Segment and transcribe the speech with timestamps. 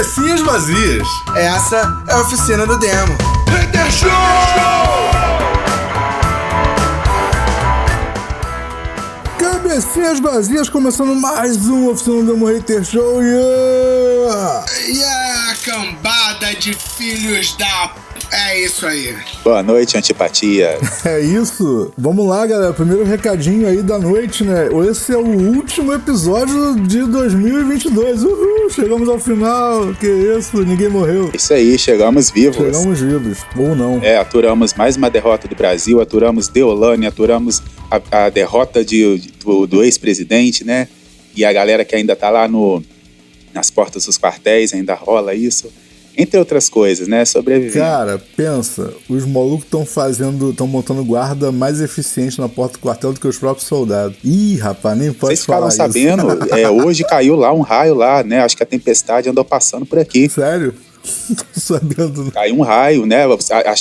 [0.00, 1.06] Cabecinhas vazias.
[1.36, 3.18] Essa é a oficina do demo.
[3.50, 4.08] Hater Show!
[9.38, 13.22] Cabecinhas vazias, começando mais um Oficina do Demo Hater Show.
[13.22, 14.64] Yeah!
[14.88, 17.92] E a cambada de filhos da.
[18.48, 19.14] É isso aí.
[19.44, 20.78] Boa noite, antipatia.
[21.04, 21.92] É isso.
[21.96, 22.72] Vamos lá, galera.
[22.72, 24.68] Primeiro recadinho aí da noite, né?
[24.90, 28.22] Esse é o último episódio de 2022.
[28.24, 28.70] Uhul!
[28.70, 29.94] Chegamos ao final.
[29.94, 30.62] Que isso?
[30.64, 31.30] Ninguém morreu.
[31.34, 32.56] Isso aí, chegamos vivos.
[32.56, 33.38] Chegamos vivos.
[33.56, 33.98] Ou não.
[34.02, 39.32] É, aturamos mais uma derrota do Brasil, aturamos Deolane, aturamos a, a derrota de, de-
[39.44, 40.88] do, do ex-presidente, né?
[41.34, 42.82] E a galera que ainda tá lá no,
[43.54, 45.72] nas portas dos quartéis, ainda rola isso.
[46.16, 47.24] Entre outras coisas, né?
[47.24, 47.82] Sobreviver.
[47.82, 53.12] Cara, pensa, os malucos estão fazendo, estão montando guarda mais eficiente na porta do quartel
[53.12, 54.16] do que os próprios soldados.
[54.22, 55.98] Ih, rapaz, nem pode Vocês falar ficaram isso.
[55.98, 58.40] sabendo, é, hoje caiu lá um raio lá, né?
[58.40, 60.28] Acho que a tempestade andou passando por aqui.
[60.28, 60.74] Sério?
[61.28, 62.30] Não tô sabendo.
[62.32, 63.22] Caiu um raio, né?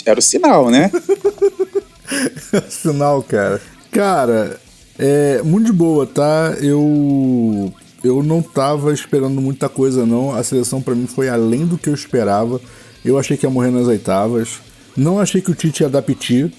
[0.05, 0.91] Era o sinal, né?
[2.69, 3.61] Sinal, cara.
[3.91, 4.59] Cara,
[4.97, 6.55] é muito de boa, tá?
[6.61, 7.71] Eu
[8.03, 10.33] eu não tava esperando muita coisa não.
[10.33, 12.59] A seleção pra mim foi além do que eu esperava.
[13.03, 14.59] Eu achei que ia morrer nas oitavas.
[14.95, 16.51] Não achei que o Tite ia dar piti.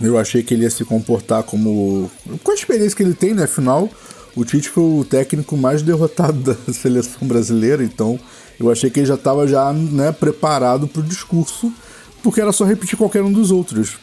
[0.00, 2.10] Eu achei que ele ia se comportar como
[2.42, 3.88] com a experiência que ele tem, né, afinal,
[4.34, 8.18] o Tite foi o técnico mais derrotado da seleção brasileira, então
[8.58, 11.72] eu achei que ele já estava já, né, preparado pro discurso,
[12.24, 13.96] porque era só repetir qualquer um dos outros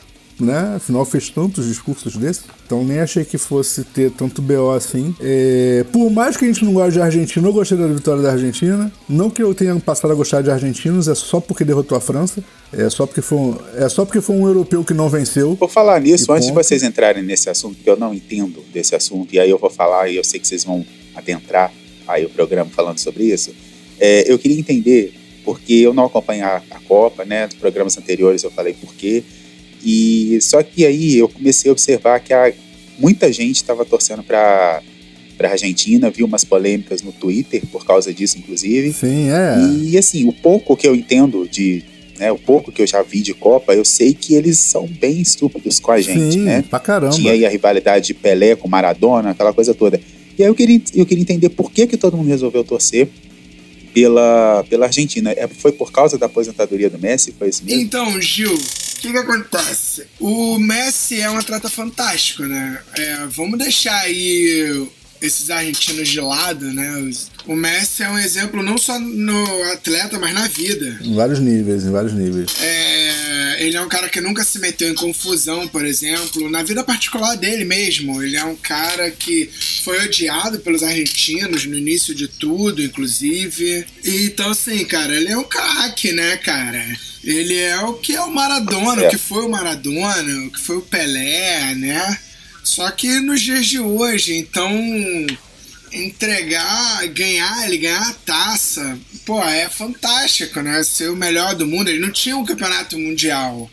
[0.46, 0.76] né?
[0.76, 2.44] Afinal, fez tantos discursos desses.
[2.66, 5.16] Então, nem achei que fosse ter tanto BO assim.
[5.20, 8.32] É, Por mais que a gente não goste de Argentina, eu gostei da vitória da
[8.32, 8.92] Argentina.
[9.08, 12.44] Não que eu tenha passado a gostar de argentinos, é só porque derrotou a França.
[12.74, 15.58] É só porque foi um, é só porque foi um europeu que não venceu.
[15.58, 19.34] Por falar nisso, antes de vocês entrarem nesse assunto, que eu não entendo desse assunto,
[19.34, 21.72] e aí eu vou falar e eu sei que vocês vão adentrar
[22.08, 23.54] aí o programa falando sobre isso,
[24.00, 27.46] é, eu queria entender, porque eu não acompanho a, a Copa, né?
[27.46, 29.24] Nos programas anteriores eu falei por quê.
[29.84, 32.54] E só que aí eu comecei a observar que a,
[33.00, 34.82] muita gente estava torcendo para
[35.42, 38.94] para Argentina, vi umas polêmicas no Twitter por causa disso, inclusive.
[38.94, 39.56] Sim, é.
[39.90, 41.84] E assim, o pouco que eu entendo de.
[42.20, 45.20] Né, o pouco que eu já vi de Copa, eu sei que eles são bem
[45.20, 46.64] estúpidos com a gente, Sim, né?
[46.70, 47.16] pra caramba.
[47.16, 50.00] Tinha aí a rivalidade de Pelé com Maradona, aquela coisa toda.
[50.38, 53.10] E aí eu queria, eu queria entender por que, que todo mundo resolveu torcer
[53.92, 55.32] pela, pela Argentina.
[55.32, 57.34] É, foi por causa da aposentadoria do Messi?
[57.38, 57.82] Foi isso mesmo?
[57.82, 58.56] Então, Gil,
[59.02, 60.08] que, que acontece?
[60.20, 62.82] O Messi é um atleta fantástico, né?
[62.94, 64.88] É, vamos deixar aí
[65.22, 67.12] esses argentinos de lado, né?
[67.46, 71.00] O Messi é um exemplo não só no atleta, mas na vida.
[71.02, 72.52] Em vários níveis, em vários níveis.
[72.60, 76.84] É, ele é um cara que nunca se meteu em confusão, por exemplo, na vida
[76.84, 78.22] particular dele mesmo.
[78.22, 79.50] Ele é um cara que
[79.84, 83.86] foi odiado pelos argentinos no início de tudo, inclusive.
[84.04, 86.84] E, então, assim, cara, ele é um craque, né, cara?
[87.24, 90.78] Ele é o que é o Maradona, o que foi o Maradona, o que foi
[90.78, 92.18] o Pelé, né?
[92.64, 94.72] Só que nos dias de hoje, então
[95.92, 100.84] entregar, ganhar, ele ganhar a taça, pô, é fantástico, né?
[100.84, 101.90] Ser o melhor do mundo.
[101.90, 103.70] Ele não tinha um campeonato mundial,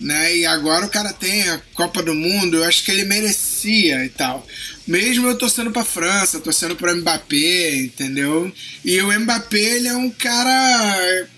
[0.00, 0.36] né?
[0.36, 4.08] E agora o cara tem a Copa do Mundo, eu acho que ele merecia e
[4.08, 4.46] tal.
[4.86, 8.52] Mesmo eu torcendo pra França, torcendo pro Mbappé, entendeu?
[8.84, 11.28] E o Mbappé, ele é um cara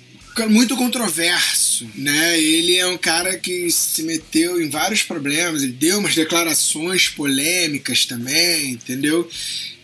[0.48, 2.38] muito controverso, né?
[2.40, 8.04] Ele é um cara que se meteu em vários problemas, ele deu umas declarações polêmicas
[8.04, 9.28] também, entendeu?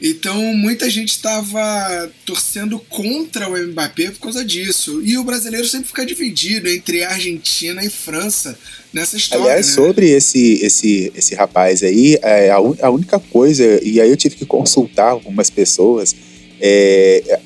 [0.02, 5.00] Então muita gente estava torcendo contra o Mbappé por causa disso.
[5.04, 8.58] E o brasileiro sempre fica dividido entre Argentina e França
[8.92, 9.44] nessa história.
[9.44, 9.72] Aliás, né?
[9.74, 14.16] sobre esse, esse, esse rapaz aí, é, a, un- a única coisa, e aí eu
[14.16, 16.16] tive que consultar algumas pessoas,
[16.60, 17.38] é,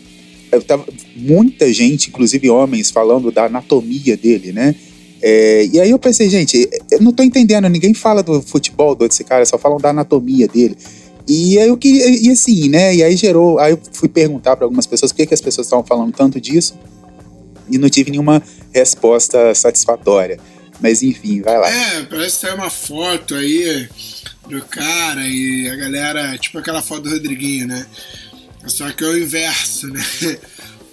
[0.63, 0.85] tava,
[1.17, 4.75] muita gente, inclusive homens, falando da anatomia dele, né?
[5.23, 9.25] É, e aí eu pensei, gente, eu não tô entendendo, ninguém fala do futebol desse
[9.25, 10.77] cara, só falam da anatomia dele.
[11.27, 12.95] E aí eu queria, e assim, né?
[12.95, 15.67] E aí gerou, aí eu fui perguntar para algumas pessoas por que, que as pessoas
[15.67, 16.79] estavam falando tanto disso,
[17.71, 18.43] e não tive nenhuma
[18.73, 20.39] resposta satisfatória.
[20.81, 21.71] Mas enfim, vai lá.
[21.71, 23.89] É, parece que saiu uma foto aí
[24.49, 27.87] do cara e a galera, tipo aquela foto do Rodriguinho, né?
[28.67, 30.05] Só que é o inverso, né?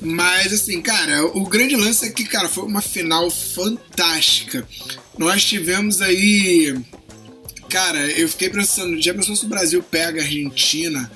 [0.02, 4.68] Mas assim, cara, o grande lance é que, cara, foi uma final fantástica.
[5.18, 6.76] Nós tivemos aí.
[7.70, 11.10] Cara, eu fiquei pensando, já pensou se o Brasil pega a Argentina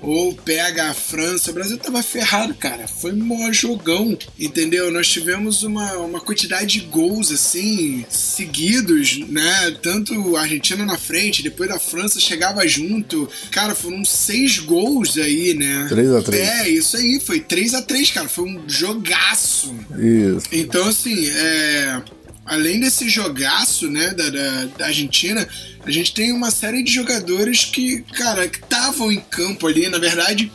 [0.00, 1.50] ou pega a França.
[1.50, 2.86] O Brasil tava ferrado, cara.
[2.86, 4.90] Foi um maior jogão, entendeu?
[4.90, 9.76] Nós tivemos uma, uma quantidade de gols, assim, seguidos, né?
[9.82, 13.28] Tanto a Argentina na frente, depois da França chegava junto.
[13.50, 15.88] Cara, foram seis gols aí, né?
[15.90, 16.34] 3x3.
[16.34, 18.28] É, isso aí, foi 3 a 3 cara.
[18.28, 19.74] Foi um jogaço.
[19.98, 20.46] Isso.
[20.52, 22.02] Então, assim, é
[22.46, 25.46] além desse jogaço, né, da, da, da, Argentina,
[25.84, 29.98] a gente tem uma série de jogadores que, cara, que estavam em campo ali, na
[29.98, 30.50] verdade,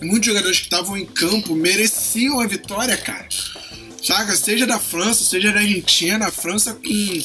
[0.00, 3.28] muitos jogadores que estavam em campo mereciam a vitória, cara.
[4.02, 4.34] Saca?
[4.34, 7.22] Seja da França, seja da Argentina, a França com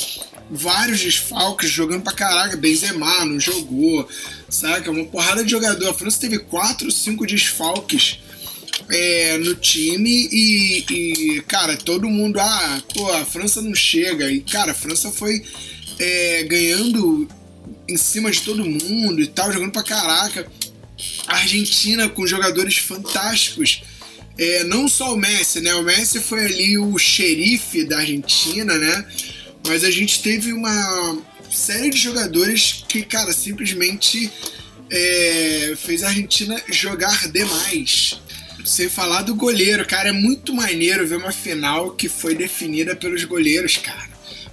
[0.51, 4.07] vários desfalques, jogando pra caraca, Benzema não jogou,
[4.49, 4.91] saca?
[4.91, 5.89] Uma porrada de jogador.
[5.89, 8.19] A França teve quatro, cinco desfalques
[8.89, 14.29] é, no time e, e, cara, todo mundo, ah, pô, a França não chega.
[14.31, 15.43] E, cara, a França foi
[15.99, 17.27] é, ganhando
[17.87, 20.47] em cima de todo mundo e tal, jogando pra caraca.
[21.27, 23.83] A Argentina com jogadores fantásticos.
[24.37, 25.73] É, não só o Messi, né?
[25.75, 29.05] O Messi foi ali o xerife da Argentina, né?
[29.65, 31.17] Mas a gente teve uma
[31.49, 34.29] série de jogadores que, cara, simplesmente
[34.89, 38.19] é, fez a Argentina jogar demais.
[38.65, 43.23] Sem falar do goleiro, cara, é muito maneiro ver uma final que foi definida pelos
[43.23, 44.09] goleiros, cara.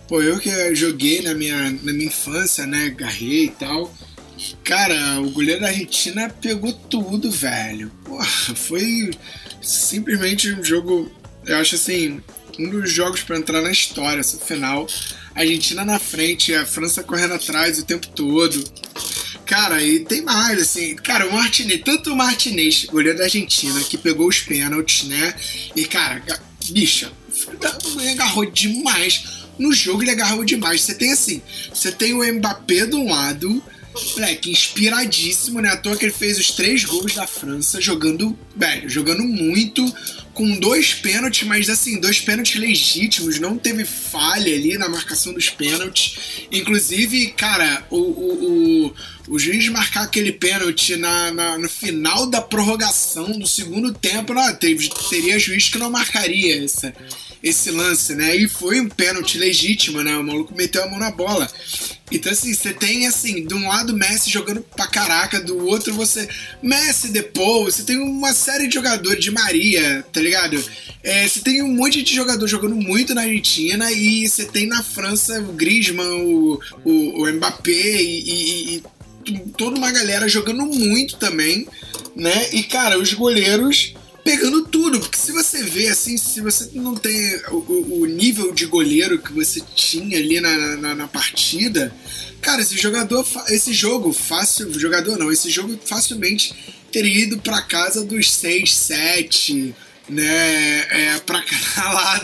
[0.06, 3.92] Pô, eu que joguei na minha, na minha infância, né, garrei e tal.
[4.64, 7.90] Cara, o goleiro da Argentina pegou tudo, velho.
[8.04, 9.10] Porra, foi
[9.62, 11.10] simplesmente um jogo,
[11.46, 12.20] eu acho assim,
[12.58, 14.86] um dos jogos para entrar na história, essa final.
[15.34, 18.62] A Argentina na frente, a França correndo atrás o tempo todo.
[19.46, 20.94] Cara, e tem mais, assim.
[20.96, 25.34] Cara, o Martinez, tanto o Martinez, goleiro da Argentina, que pegou os pênaltis, né?
[25.74, 26.22] E, cara,
[26.70, 27.12] bicha,
[28.00, 29.42] ele agarrou demais.
[29.58, 30.82] No jogo ele agarrou demais.
[30.82, 31.42] Você tem assim,
[31.72, 33.62] você tem o Mbappé de um lado,
[34.14, 35.70] moleque, inspiradíssimo, né?
[35.70, 39.84] À toa que ele fez os três gols da França, jogando, velho, jogando muito
[40.34, 45.50] com dois pênaltis, mas assim, dois pênaltis legítimos, não teve falha ali na marcação dos
[45.50, 46.46] pênaltis.
[46.50, 48.94] Inclusive, cara, o, o, o,
[49.28, 54.54] o juiz marcar aquele pênalti na, na, no final da prorrogação do segundo tempo, não,
[54.54, 56.94] teve, teria juiz que não marcaria essa,
[57.42, 58.36] esse lance, né?
[58.36, 60.16] E foi um pênalti legítimo, né?
[60.16, 61.50] O maluco meteu a mão na bola.
[62.10, 66.28] Então, assim, você tem, assim, de um lado Messi jogando pra caraca, do outro você.
[66.62, 70.62] Messi depois, você tem uma série de jogadores de Maria, tá ligado?
[71.02, 74.84] É, você tem um monte de jogador jogando muito na Argentina e você tem na
[74.84, 78.82] França o Griezmann, o, o, o Mbappé e, e,
[79.26, 81.66] e toda uma galera jogando muito também,
[82.14, 82.50] né?
[82.52, 87.36] E, cara, os goleiros pegando tudo, porque se você vê assim, se você não tem
[87.50, 91.94] o, o nível de goleiro que você tinha ali na, na, na, partida,
[92.40, 96.54] cara, esse jogador, esse jogo fácil, jogador não, esse jogo facilmente
[96.92, 99.74] teria ido para casa dos 6, 7,
[100.08, 101.44] né, é, pra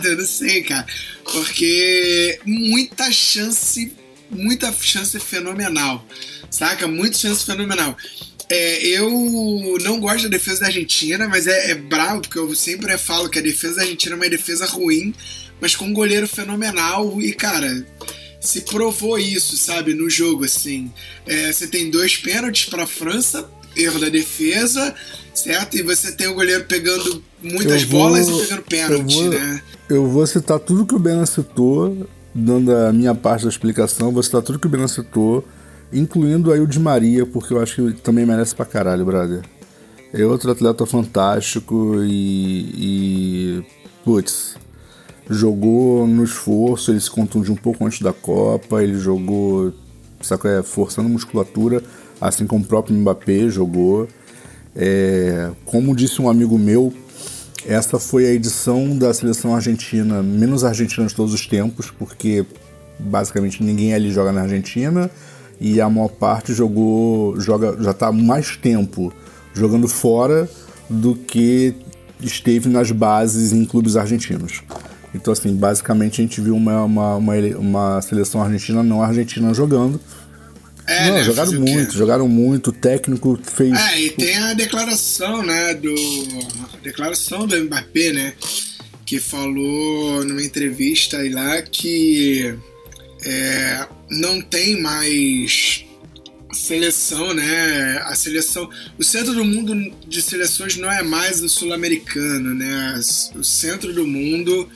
[0.05, 0.87] eu não sei, cara,
[1.25, 3.93] porque muita chance,
[4.31, 6.07] muita chance fenomenal,
[6.51, 6.87] saca?
[6.87, 7.97] Muita chance fenomenal.
[8.51, 9.11] É, eu
[9.83, 13.39] não gosto da defesa da Argentina, mas é, é bravo, porque eu sempre falo que
[13.39, 15.15] a defesa da Argentina é uma defesa ruim,
[15.61, 17.85] mas com um goleiro fenomenal e, cara,
[18.41, 20.91] se provou isso, sabe, no jogo, assim.
[21.27, 23.47] É, você tem dois pênaltis para a França,
[23.77, 24.95] erro da defesa,
[25.35, 25.77] certo?
[25.77, 29.63] E você tem o goleiro pegando muitas vou, bolas e pegando pênalti, eu vou, né?
[29.91, 34.23] Eu vou citar tudo que o Ben citou, dando a minha parte da explicação, vou
[34.23, 35.47] citar tudo que o Ben citou
[35.93, 39.43] incluindo aí o de Maria, porque eu acho que também merece pra caralho, brother.
[40.13, 43.61] É outro atleta fantástico e.
[43.61, 43.65] e
[44.05, 44.57] putz,
[45.29, 49.73] jogou no esforço, ele se contundiu um pouco antes da Copa, ele jogou,
[50.23, 51.83] sabe, é, forçando musculatura,
[52.19, 54.09] assim como o próprio Mbappé jogou.
[54.75, 56.93] É, como disse um amigo meu,
[57.67, 62.47] essa foi a edição da seleção argentina menos argentina de todos os tempos, porque
[62.99, 65.11] basicamente ninguém ali joga na Argentina
[65.61, 69.13] e a maior parte jogou joga já está mais tempo
[69.53, 70.49] jogando fora
[70.89, 71.75] do que
[72.21, 74.63] esteve nas bases em clubes argentinos.
[75.15, 80.01] Então, assim, basicamente a gente viu uma, uma, uma, uma seleção argentina não argentina jogando.
[80.87, 83.79] É, não, né, jogaram muito, jogaram muito, o técnico fez.
[83.79, 85.95] É, e tem a declaração, né, do.
[86.73, 88.33] A declaração do Mbappé, né?
[89.05, 92.55] Que falou numa entrevista aí lá que
[93.25, 95.85] é, não tem mais
[96.53, 97.99] seleção, né?
[98.05, 103.01] A seleção, o centro do mundo de seleções não é mais o sul-americano, né?
[103.35, 104.69] O centro do mundo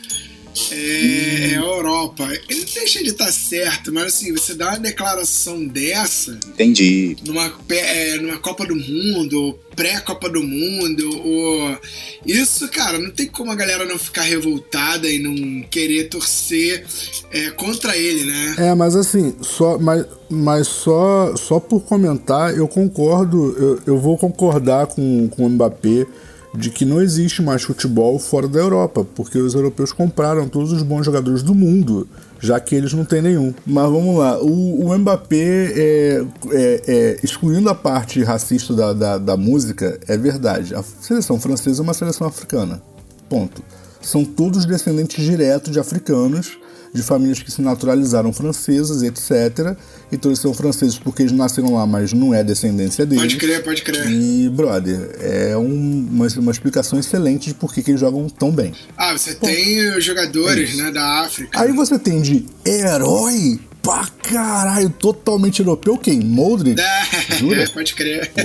[0.70, 2.24] é, é, a Europa.
[2.48, 6.38] Ele deixa de estar tá certo, mas assim, você dá uma declaração dessa.
[6.48, 7.16] Entendi.
[7.24, 11.78] Numa, é, numa Copa do Mundo, pré-Copa do Mundo, ou.
[12.26, 16.84] Isso, cara, não tem como a galera não ficar revoltada e não querer torcer
[17.30, 18.54] é, contra ele, né?
[18.58, 24.16] É, mas assim, só, mas, mas só, só por comentar, eu concordo, eu, eu vou
[24.16, 26.06] concordar com, com o Mbappé
[26.54, 30.82] de que não existe mais futebol fora da Europa, porque os europeus compraram todos os
[30.82, 32.06] bons jogadores do mundo,
[32.40, 33.54] já que eles não têm nenhum.
[33.66, 39.18] Mas vamos lá, o, o Mbappé, é, é, é, excluindo a parte racista da, da,
[39.18, 40.74] da música, é verdade.
[40.74, 42.82] A seleção francesa é uma seleção africana.
[43.28, 43.62] Ponto.
[44.02, 46.58] São todos descendentes diretos de africanos
[46.92, 49.76] de famílias que se naturalizaram francesas, etc.
[50.10, 53.24] Então eles são franceses porque eles nasceram lá, mas não é descendência deles.
[53.24, 54.10] Pode crer, pode crer.
[54.10, 58.72] E, brother, é um, uma, uma explicação excelente de por que, eles jogam tão bem.
[58.96, 61.60] Ah, você Bom, tem os jogadores, é né, da África.
[61.60, 65.98] Aí você tem de herói pra caralho, totalmente europeu.
[65.98, 66.20] Quem?
[66.20, 66.80] Modric?
[66.80, 67.02] É,
[67.36, 67.68] Jura?
[67.74, 68.30] Pode crer.
[68.30, 68.40] Pô,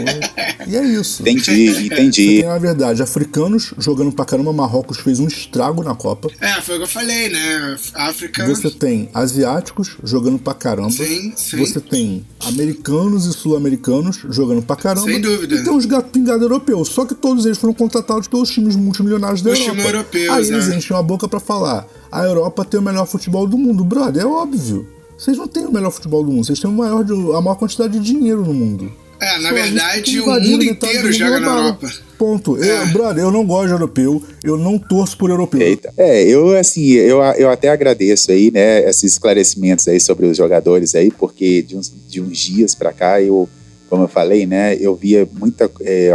[0.68, 1.22] e é isso.
[1.22, 2.42] Entendi, entendi.
[2.42, 4.52] Tem, na verdade, africanos jogando pra caramba.
[4.52, 6.30] Marrocos fez um estrago na Copa.
[6.42, 7.78] É, foi o que eu falei, né?
[7.94, 8.46] África.
[8.48, 10.90] Você tem asiáticos jogando pra caramba.
[10.92, 11.58] Sim, sim.
[11.58, 15.08] Você tem americanos e sul-americanos jogando pra caramba.
[15.08, 15.56] Sem dúvida.
[15.56, 16.90] E tem os gatos pingados europeus.
[16.90, 19.76] Só que todos eles foram contratados pelos times multimilionários da os Europa.
[19.78, 20.76] Time europeus, Aí eles é.
[20.76, 23.84] enchem a boca pra falar: a Europa tem o melhor futebol do mundo.
[23.84, 24.97] Brother, é óbvio.
[25.18, 27.04] Vocês não têm o melhor futebol do mundo, vocês têm o maior,
[27.36, 28.92] a maior quantidade de dinheiro no mundo.
[29.20, 31.92] É, na Só verdade, o mundo inteiro joga na Europa.
[32.20, 32.64] Ponto.
[32.64, 32.84] É.
[32.84, 35.62] Eu, brother, eu não gosto de europeu, eu não torço por europeu.
[35.62, 35.92] Eita.
[35.98, 40.94] É, eu assim, eu, eu até agradeço aí, né, esses esclarecimentos aí sobre os jogadores
[40.94, 43.50] aí, porque de uns, de uns dias para cá, eu,
[43.90, 46.12] como eu falei, né, eu via muita é,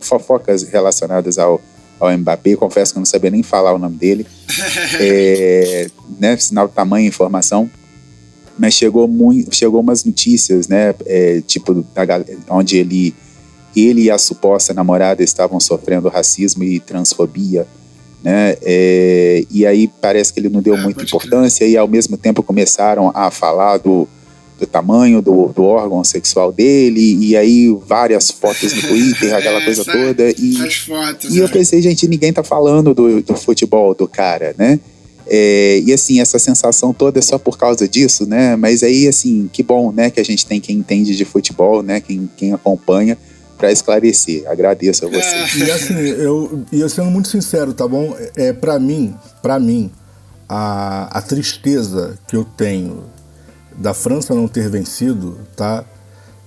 [0.00, 1.60] fofocas relacionadas ao,
[1.98, 4.26] ao Mbappé, confesso que eu não sabia nem falar o nome dele,
[5.00, 7.70] é, né, sinal de tamanho informação,
[8.58, 11.84] mas chegou muito, chegou umas notícias, né, é, tipo
[12.48, 13.14] onde ele
[13.74, 17.66] ele e a suposta namorada estavam sofrendo racismo e transfobia,
[18.22, 18.56] né?
[18.62, 22.42] É, e aí parece que ele não deu é, muita importância e ao mesmo tempo
[22.42, 24.06] começaram a falar do,
[24.60, 29.84] do tamanho do, do, órgão sexual dele e aí várias fotos no Twitter, aquela coisa
[29.84, 31.48] toda e, fotos, e eu é.
[31.48, 34.78] pensei, gente, ninguém tá falando do, do futebol do cara, né?
[35.34, 38.54] É, e assim, essa sensação toda é só por causa disso, né?
[38.54, 42.02] Mas aí, assim, que bom, né, que a gente tem quem entende de futebol, né?
[42.02, 43.16] Quem, quem acompanha
[43.56, 44.46] para esclarecer.
[44.46, 45.64] Agradeço a você.
[45.64, 48.14] E assim, eu, eu sendo muito sincero, tá bom?
[48.36, 49.90] É, para mim, para mim,
[50.46, 53.04] a, a tristeza que eu tenho
[53.78, 55.82] da França não ter vencido, tá?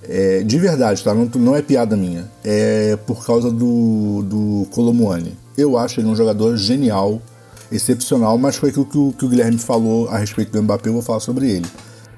[0.08, 1.12] É, de verdade, tá?
[1.12, 2.30] Não, não é piada minha.
[2.44, 5.36] É por causa do, do Colomuani.
[5.58, 7.20] Eu acho ele um jogador genial
[7.76, 10.94] excepcional, mas foi aquilo que o, que o Guilherme falou a respeito do Mbappé, eu
[10.94, 11.66] vou falar sobre ele.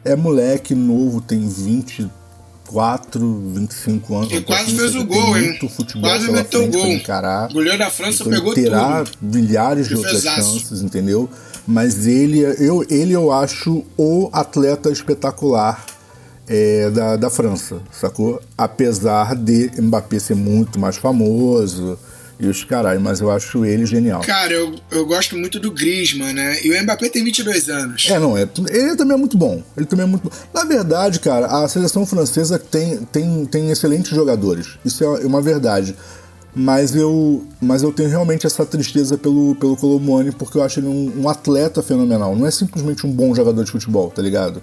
[0.04, 4.32] É moleque novo, tem 24, 25 anos.
[4.32, 5.60] E quase fez o gol, hein?
[5.70, 6.88] Futebol quase meteu o gol.
[6.88, 7.50] Encarar.
[7.50, 9.18] O goleiro da França então, pegou terá tudo.
[9.22, 11.30] milhares de outras chances, entendeu?
[11.68, 15.86] Mas ele eu, ele eu acho o atleta espetacular
[16.48, 18.42] é, da, da França, sacou?
[18.58, 22.00] Apesar de Mbappé ser muito mais famoso,
[22.40, 24.22] e os carai, mas eu acho ele genial.
[24.22, 26.64] Cara, eu, eu gosto muito do Griezmann, né?
[26.64, 28.08] E o Mbappé tem 22 anos.
[28.10, 29.64] É, não, é, ele também é muito bom.
[29.76, 30.30] Ele também é muito bom.
[30.54, 34.78] Na verdade, cara, a seleção francesa tem, tem, tem excelentes jogadores.
[34.86, 35.96] Isso é uma verdade.
[36.56, 40.88] Mas eu, mas eu tenho realmente essa tristeza pelo, pelo Colomone, porque eu acho ele
[40.88, 42.36] um, um atleta fenomenal.
[42.36, 44.62] Não é simplesmente um bom jogador de futebol, tá ligado?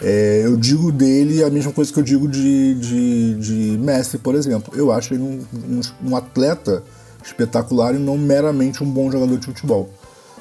[0.00, 4.34] É, eu digo dele a mesma coisa que eu digo de, de, de Messi, por
[4.34, 4.72] exemplo.
[4.76, 5.80] Eu acho ele um, um,
[6.10, 6.82] um atleta
[7.26, 9.90] espetacular e não meramente um bom jogador de futebol.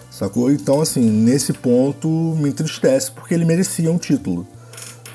[0.09, 0.49] Sacou?
[0.51, 4.47] Então, assim, nesse ponto me entristece porque ele merecia um título.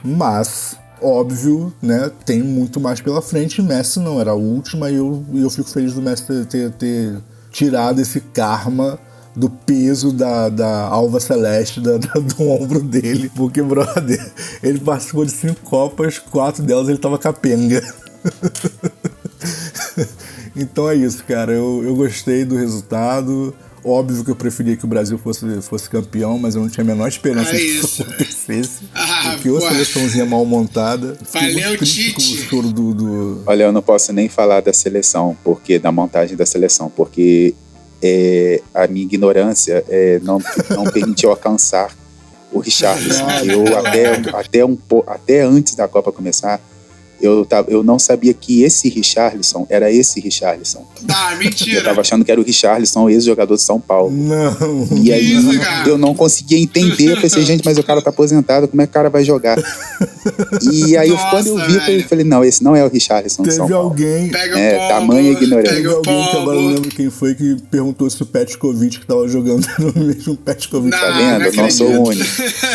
[0.05, 3.63] Mas, óbvio, né, tem muito mais pela frente.
[3.63, 7.19] Messi não era a última e eu, eu fico feliz do Messi ter, ter, ter
[7.51, 8.99] tirado esse karma
[9.35, 13.31] do peso da, da alva celeste da, da, do ombro dele.
[13.35, 17.83] Porque, brother, ele participou de cinco Copas, quatro delas ele tava capenga.
[20.61, 21.53] Então é isso, cara.
[21.53, 23.55] Eu, eu gostei do resultado.
[23.83, 26.87] Óbvio que eu preferia que o Brasil fosse, fosse campeão, mas eu não tinha a
[26.87, 28.85] menor esperança é que isso acontecesse.
[28.95, 31.17] Ah, porque a seleçãozinha mal montada.
[31.33, 32.47] Valeu, Tite!
[32.49, 33.43] Com o do, do...
[33.47, 37.55] Olha, eu não posso nem falar da seleção, porque da montagem da seleção, porque
[38.03, 40.39] é, a minha ignorância é, não,
[40.69, 41.91] não permitiu alcançar
[42.53, 43.03] o Richard.
[43.47, 44.77] eu até, até, um,
[45.07, 46.61] até antes da Copa começar,
[47.21, 50.85] eu, tava, eu não sabia que esse Richarlison era esse Richarlison.
[51.09, 51.79] Ah, mentira.
[51.81, 54.11] Eu tava achando que era o Richarlison, ex-jogador de São Paulo.
[54.11, 54.89] Não.
[55.03, 55.89] E aí Isso, cara.
[55.89, 57.13] eu não conseguia entender.
[57.13, 59.59] Eu pensei, gente, mas o cara tá aposentado, como é que o cara vai jogar?
[60.73, 62.09] E aí eu- Nossa, quando eu vi, eu velho.
[62.09, 63.91] falei, não, esse não é o Richarlison de São Teve Paulo.
[63.91, 64.29] alguém.
[64.29, 65.75] Pega É, pombo, tamanha ignorância.
[65.75, 69.07] Teve alguém que agora eu não lembro quem foi que perguntou se o Petkovic que
[69.07, 70.91] tava jogando no mesmo Petkovic.
[70.91, 71.45] Não, Tá vendo?
[71.45, 72.25] Eu não sou único.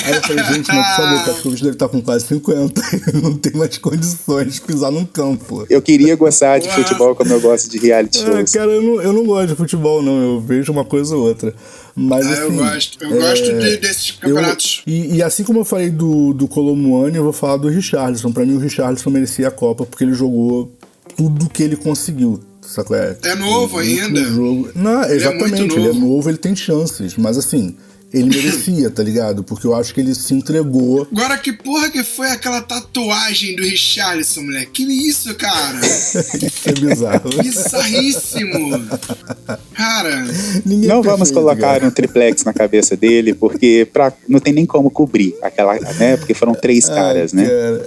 [0.05, 2.81] Aí eu falei, gente, não, por favor, o Petkovic deve estar com quase 50.
[3.07, 5.65] Ele não tem mais condições de pisar num campo.
[5.69, 8.51] Eu queria gostar de futebol como eu gosto de reality É, shows.
[8.51, 10.21] cara, eu não, eu não gosto de futebol, não.
[10.21, 11.53] Eu vejo uma coisa ou outra.
[11.95, 12.97] Mas, Ah, assim, eu gosto.
[13.03, 14.83] Eu é, gosto de- desses eu- campeonatos.
[14.85, 18.31] e, e assim como eu falei do, do Colomuani, eu vou falar do Richarlison.
[18.33, 20.71] Pra mim, o Richarlison merecia a Copa porque ele jogou
[21.15, 22.41] tudo que ele conseguiu.
[22.61, 22.97] Sacou?
[22.97, 24.23] É, É novo ainda.
[24.23, 24.69] Jogo.
[24.75, 25.75] Não, é exatamente.
[25.75, 25.99] Ele é novo.
[25.99, 27.15] novo, ele tem chances.
[27.15, 27.75] Mas assim,
[28.15, 29.43] ele merecia, tá ligado?
[29.43, 31.05] Porque eu acho que ele se entregou.
[31.11, 34.85] Agora, que porra que foi aquela tatuagem do Richarlison, moleque?
[34.85, 35.79] Que isso, cara?
[35.85, 36.17] Isso
[36.69, 37.29] é bizarro.
[37.43, 38.87] Bizarríssimo.
[39.75, 40.25] Cara,
[40.65, 41.85] Ninguém é Não vamos colocar cara.
[41.87, 46.17] um triplex na cabeça dele, porque pra, não tem nem como cobrir aquela, né?
[46.17, 47.49] Porque foram três caras, Ai, né?
[47.49, 47.85] cara.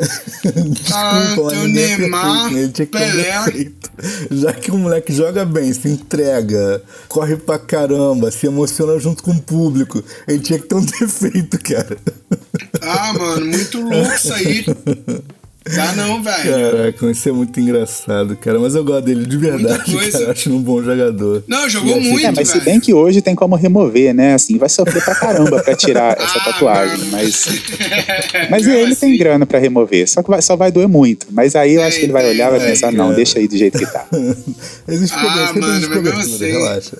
[0.68, 2.60] Desculpa, Ah, ninguém é Neymar, perfeito, né?
[2.62, 3.44] Ele tinha que ter um Pelé.
[3.44, 3.90] defeito.
[4.30, 9.32] Já que o moleque joga bem, se entrega, corre pra caramba, se emociona junto com
[9.32, 11.96] o público, ele tinha que ter um defeito, cara.
[12.82, 14.64] ah, mano, muito louco isso aí.
[15.74, 16.70] Dá não, velho.
[16.72, 18.58] Caraca, isso é muito engraçado, cara.
[18.58, 20.24] Mas eu gosto dele de verdade, cara.
[20.24, 21.42] Eu acho ele um bom jogador.
[21.46, 22.64] Não, jogou achei- muito, É, mas se velho.
[22.64, 24.34] bem que hoje tem como remover, né?
[24.34, 27.10] Assim, vai sofrer pra caramba pra tirar essa Ah, tatuagem, mano.
[27.12, 27.46] mas
[28.50, 29.16] mas ele tem assim.
[29.18, 31.26] grana pra remover, só que vai- só vai doer muito.
[31.30, 33.16] Mas aí eu acho que ele vai Tem, olhar e vai tem, pensar, não, cara.
[33.16, 34.06] deixa aí do jeito que tá.
[34.88, 35.22] Existe Ah,
[35.52, 36.46] mano, existe mas mesmo assim.
[36.52, 36.96] relaxa.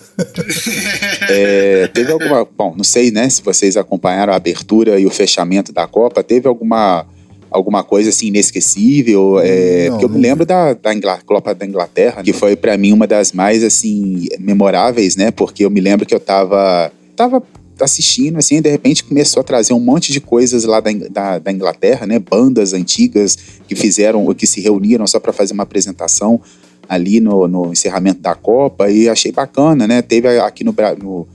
[1.29, 2.47] É, teve alguma.
[2.57, 6.49] Bom, não sei, né, se vocês acompanharam a abertura e o fechamento da Copa, teve
[6.49, 7.07] alguma.
[7.51, 12.23] Alguma coisa assim inesquecível, é, Não, porque eu me lembro da, da Copa da Inglaterra,
[12.23, 15.31] que foi pra mim uma das mais assim memoráveis, né?
[15.31, 17.43] Porque eu me lembro que eu tava, tava
[17.81, 21.39] assistindo, assim, e de repente começou a trazer um monte de coisas lá da, da,
[21.39, 22.19] da Inglaterra, né?
[22.19, 23.37] Bandas antigas
[23.67, 26.41] que fizeram, que se reuniram só para fazer uma apresentação
[26.89, 30.03] ali no, no encerramento da Copa e achei bacana, né?
[30.03, 31.27] Teve aqui no, no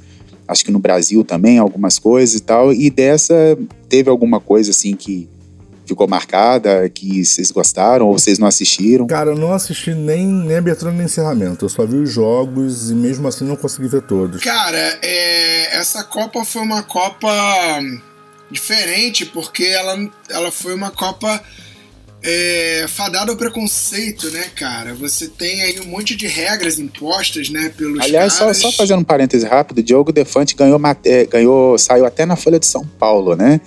[0.47, 4.95] acho que no Brasil também algumas coisas e tal, e dessa teve alguma coisa assim
[4.95, 5.29] que
[5.85, 9.07] ficou marcada, que vocês gostaram ou vocês não assistiram?
[9.07, 11.65] Cara, eu não assisti nem, nem abertura nem encerramento.
[11.65, 14.41] Eu só vi os jogos e mesmo assim não consegui ver todos.
[14.41, 17.29] Cara, é, essa Copa foi uma Copa
[18.49, 19.97] diferente, porque ela,
[20.29, 21.41] ela foi uma Copa
[22.23, 24.93] é, fadada ao preconceito, né, cara?
[24.95, 28.57] Você tem aí um monte de regras impostas, né, pelos Aliás, só, caras.
[28.57, 32.65] só fazendo um parêntese rápido, Diogo Defante ganhou, eh, ganhou, saiu até na Folha de
[32.65, 33.59] São Paulo, né?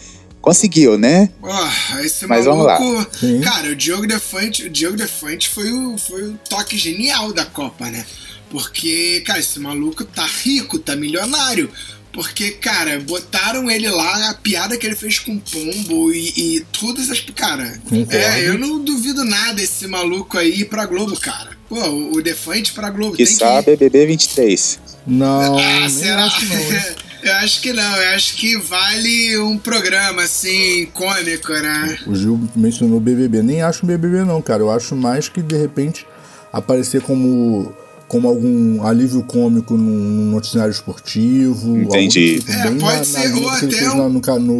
[0.46, 1.28] Conseguiu, né?
[1.42, 3.18] Ah, esse Mas vamos maluco.
[3.18, 3.40] Sim.
[3.40, 7.90] Cara, o Diogo Defante, o Diogo Defante foi o, foi o toque genial da Copa,
[7.90, 8.06] né?
[8.48, 11.68] Porque, cara, esse maluco tá rico, tá milionário.
[12.12, 16.60] Porque, cara, botaram ele lá, a piada que ele fez com o Pombo e, e
[16.78, 17.18] todas as.
[17.34, 18.14] Cara, Concordo.
[18.14, 21.56] é, eu não duvido nada esse maluco aí ir pra Globo, cara.
[21.68, 24.78] Pô, o, Defante pra Globo Que tem sabe BBB 23.
[25.08, 26.26] Não, ah, será?
[26.26, 27.05] acho não?
[27.28, 31.98] eu acho que não, eu acho que vale um programa assim, cômico, né?
[32.06, 33.42] O Gil mencionou BBB.
[33.42, 34.62] Nem acho BBB não, cara.
[34.62, 36.06] Eu acho mais que de repente
[36.52, 37.74] aparecer como
[38.08, 41.76] como algum alívio cômico num noticiário esportivo.
[41.78, 42.40] Entendi.
[42.40, 44.08] algo do tipo, É, pode na, ser, na ou até um- no,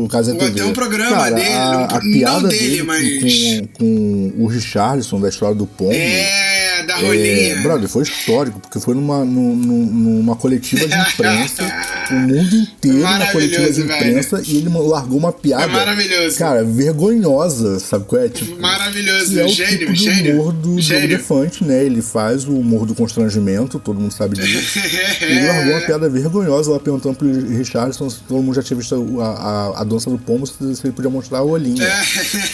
[0.03, 0.51] no Casa ou TV.
[0.51, 4.47] até um programa Cara, dele, a, a não piada dele, dele, mas- com, com o
[4.47, 5.93] Richarlison da história do Pombo.
[5.93, 7.63] É, da É, rolinha.
[7.63, 11.63] brother, foi histórico, porque foi numa, num- num- numa coletiva de imprensa,
[12.11, 15.65] o mundo inteiro na coletiva de imprensa, e ele largou uma piada.
[15.65, 16.37] É maravilhoso.
[16.37, 18.29] Cara, vergonhosa, sabe qual é?
[18.29, 21.09] Tipo, Maravilhoso, que é o gênio, tipo de gênio, humor do gênio.
[21.09, 21.85] Defante, né?
[21.85, 23.36] Ele faz o humor do constrangimento,
[23.83, 24.79] todo mundo sabe disso.
[25.27, 29.21] E largou uma piada vergonhosa lá perguntando pro Richardson se todo mundo já tinha visto
[29.21, 31.83] a, a, a dança do pombo, se, ele podia mostrar o olhinho.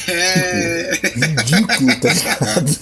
[0.09, 2.79] É, Ridículo, tá ligado?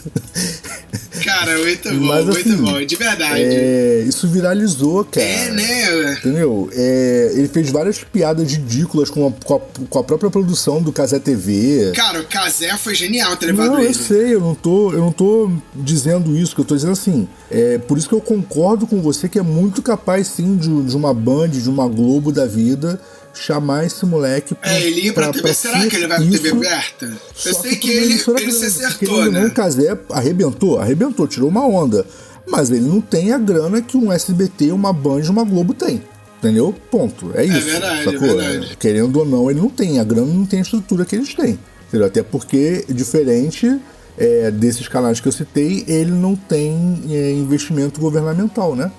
[1.25, 3.43] cara, muito bom, Mas, muito assim, bom, de verdade.
[3.43, 5.27] É, isso viralizou, cara.
[5.27, 6.13] É, né?
[6.19, 6.71] Entendeu?
[6.73, 10.93] É, ele fez várias piadas ridículas com a, com a, com a própria produção do
[10.93, 11.93] Casé TV.
[11.95, 13.89] Cara, o Kazé foi genial ter levado Não, ele.
[13.89, 17.29] eu sei, eu não tô, eu não tô dizendo isso, que eu tô dizendo assim.
[17.51, 20.97] É por isso que eu concordo com você que é muito capaz sim de, de
[20.97, 23.01] uma Band, de uma Globo da vida
[23.35, 25.55] chamar esse moleque pra, É, ele ia pra, TV.
[25.55, 26.57] Será ser que ele vai pra TV isso.
[26.57, 27.13] aberta?
[27.47, 29.47] Eu sei que uma ele, emissora ele se acertou, não, né?
[29.47, 32.05] O Casé arrebentou, arrebentou, tirou uma onda.
[32.47, 36.03] Mas ele não tem a grana que um SBT, uma Band, uma Globo tem.
[36.39, 36.75] Entendeu?
[36.91, 37.31] Ponto.
[37.35, 37.61] É isso.
[37.61, 38.37] verdade, é sacou?
[38.37, 38.77] verdade.
[38.79, 40.01] Querendo ou não, ele não tem.
[40.01, 41.59] A grana não tem a estrutura que eles têm.
[41.89, 42.07] Entendeu?
[42.07, 43.79] Até porque, diferente
[44.17, 48.91] é, desses canais que eu citei, ele não tem é, investimento governamental, né?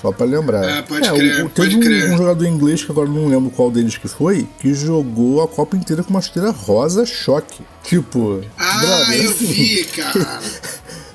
[0.00, 0.64] Só pra lembrar.
[0.64, 2.10] É, pode crer, o, pode teve crer.
[2.10, 5.48] Um, um jogador inglês, que agora não lembro qual deles que foi, que jogou a
[5.48, 7.62] Copa inteira com uma chuteira rosa choque.
[7.82, 8.42] Tipo.
[8.58, 10.40] Ah, brother, eu assim, vi, cara.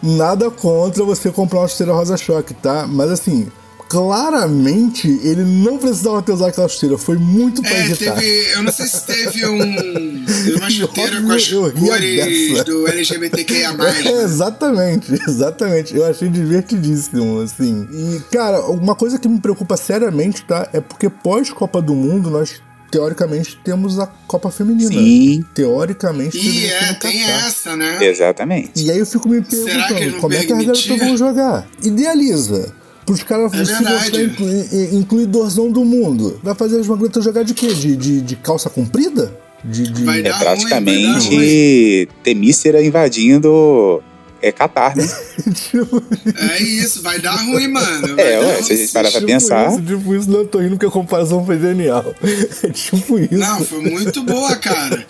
[0.02, 2.88] Nada contra você comprar uma chuteira rosa choque, tá?
[2.88, 3.52] Mas assim,
[3.92, 6.98] claramente ele não precisava ter usado aquela chuteira.
[6.98, 8.16] Foi muito pra É, irritar.
[8.16, 8.52] teve.
[8.54, 10.26] Eu não sei se teve um.
[10.58, 13.72] uma chuteira com as Eu cores do LGBTQIA.
[13.72, 13.74] É,
[14.14, 14.24] né?
[14.24, 15.96] exatamente, exatamente.
[15.96, 17.88] Eu achei divertidíssimo, assim.
[17.92, 20.70] E, cara, uma coisa que me preocupa seriamente, tá?
[20.74, 24.90] É porque pós-Copa do Mundo, nós, teoricamente, temos a Copa Feminina.
[24.92, 27.48] Sim, Teoricamente, E é, tem Catar.
[27.48, 27.98] essa, né?
[28.06, 28.72] exatamente.
[28.84, 31.68] E aí eu fico me perguntando, como é que as garotas vão jogar?
[31.84, 32.74] Idealiza.
[33.06, 36.40] Pros caras É se inclu- incluidorzão do mundo.
[36.44, 37.74] Vai fazer as magretas jogar de quê?
[37.74, 39.34] De, de, de calça comprida?
[39.64, 40.04] De, de...
[40.04, 44.02] Vai É dar ruim, praticamente Temícera invadindo
[44.42, 45.08] é, Catar, né?
[45.54, 46.02] tipo,
[46.36, 48.16] É isso, vai dar ruim, mano.
[48.16, 48.64] Vai É, ué, ruim.
[48.64, 49.70] se a gente parar pra tipo pensar.
[49.72, 52.04] Isso, tipo isso, não eu tô rindo porque a comparação foi genial.
[52.64, 53.36] É tipo isso.
[53.36, 55.06] Não, foi muito boa, cara.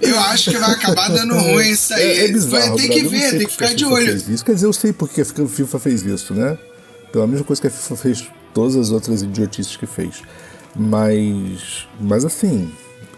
[0.00, 2.02] Eu acho que vai acabar dando ruim isso aí.
[2.02, 4.14] É, é bizarro, Vai- tem que ver, tem que ficar de olho.
[4.16, 4.44] Isso.
[4.44, 6.56] Quer dizer, eu sei porque a FIFA fez isso, né?
[7.12, 10.22] Pela mesma coisa que a FIFA fez todas as outras idiotices que fez.
[10.74, 11.86] Mas.
[12.00, 12.70] Mas assim.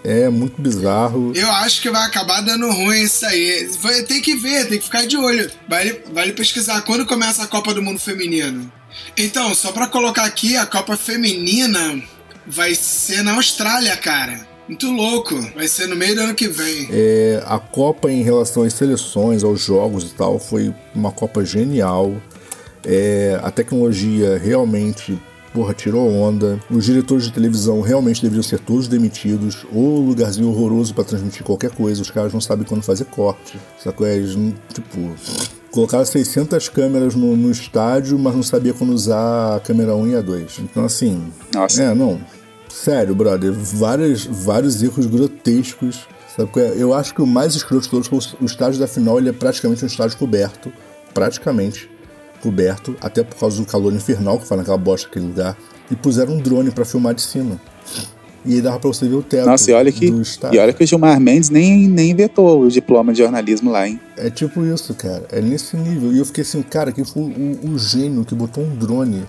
[0.02, 1.32] É muito bizarro.
[1.34, 3.70] Eu acho que vai acabar dando ruim isso aí.
[3.82, 5.50] Vai, tem que ver, tem que ficar de olho.
[5.68, 8.72] Vale, vale pesquisar quando começa a Copa do Mundo Feminino.
[9.16, 12.02] Então, só pra colocar aqui, a Copa Feminina
[12.46, 14.48] vai ser na Austrália, cara.
[14.66, 15.34] Muito louco.
[15.54, 16.88] Vai ser no meio do ano que vem.
[16.90, 22.14] É, a Copa em relação às seleções, aos jogos e tal, foi uma Copa genial.
[22.84, 25.20] É, a tecnologia realmente,
[25.52, 26.58] porra, tirou onda.
[26.70, 29.66] Os diretores de televisão realmente deveriam ser todos demitidos.
[29.72, 32.00] Ou lugarzinho horroroso pra transmitir qualquer coisa.
[32.02, 33.58] Os caras não sabem quando fazer corte.
[33.82, 34.06] Sacou?
[34.06, 35.12] Eles, não- tipo,
[35.70, 40.16] colocaram 600 câmeras no, no estádio, mas não sabia quando usar a câmera 1 e
[40.16, 40.58] a 2.
[40.60, 41.22] Então, assim,
[41.54, 41.82] Nossa.
[41.82, 42.20] é, não.
[42.68, 43.52] Sério, brother.
[43.52, 46.06] Vários, vários erros grotescos.
[46.36, 46.72] Sabe qual é?
[46.76, 49.32] Eu acho que o mais escroto de todos foi o estádio da final, ele é
[49.32, 50.72] praticamente um estádio coberto.
[51.12, 51.89] Praticamente
[52.42, 55.56] coberto, até por causa do calor infernal que faz naquela bosta aquele lugar.
[55.90, 57.60] E puseram um drone pra filmar de cima.
[58.44, 60.56] E aí dava pra você ver o teto Nossa, e olha que, do estádio.
[60.56, 64.00] e olha que o Gilmar Mendes nem, nem inventou o diploma de jornalismo lá, hein?
[64.16, 65.26] É tipo isso, cara.
[65.30, 66.12] É nesse nível.
[66.12, 69.24] E eu fiquei assim, cara, quem foi o, o gênio que botou um drone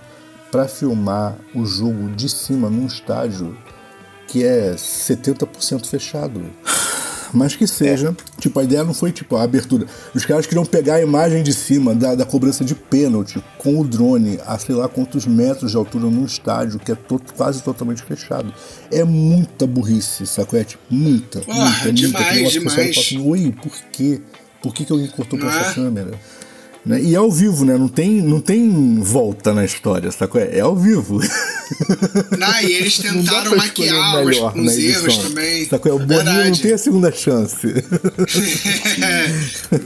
[0.50, 3.56] pra filmar o jogo de cima num estádio
[4.28, 6.40] que é 70% fechado.
[7.32, 9.86] Mas que seja, tipo, a ideia não foi tipo a abertura.
[10.14, 13.84] Os caras queriam pegar a imagem de cima da, da cobrança de pênalti com o
[13.84, 18.02] drone a sei lá quantos metros de altura num estádio que é to- quase totalmente
[18.02, 18.52] fechado.
[18.90, 20.58] É muita burrice, sacou?
[20.58, 21.40] É tipo, muita.
[21.40, 21.92] Porra, muita, muita.
[21.92, 22.98] demais, e demais.
[22.98, 24.20] assim, Oi, por quê?
[24.62, 25.74] Por que, que alguém cortou pra Não essa é?
[25.74, 26.10] câmera?
[26.84, 27.00] Né?
[27.00, 27.78] E é ao vivo, né?
[27.78, 30.40] Não tem, não tem volta na história, sacou?
[30.40, 31.20] É ao vivo.
[32.36, 35.22] Não, e eles tentaram maquiar uns, melhor uns na erros edição.
[35.28, 35.68] também.
[35.68, 35.94] Sacou?
[35.94, 37.68] O Boninho não tem a segunda chance.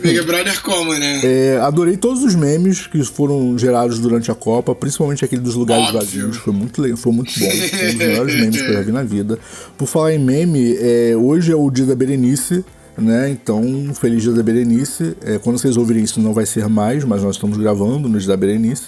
[0.03, 1.21] Big Brother como, né?
[1.23, 5.89] É, adorei todos os memes que foram gerados durante a Copa, principalmente aquele dos lugares
[5.89, 6.01] Óbvio.
[6.01, 6.39] vazios.
[6.39, 7.51] Foi muito, foi muito bom.
[7.51, 9.39] Foi um dos melhores memes que eu já vi na vida.
[9.77, 12.65] Por falar em meme, é, hoje é o dia da Berenice.
[12.99, 13.29] Né?
[13.31, 13.63] Então,
[13.95, 15.17] feliz dia da Berenice.
[15.23, 18.29] É, quando vocês ouvirem isso, não vai ser mais, mas nós estamos gravando no dia
[18.29, 18.85] da Berenice.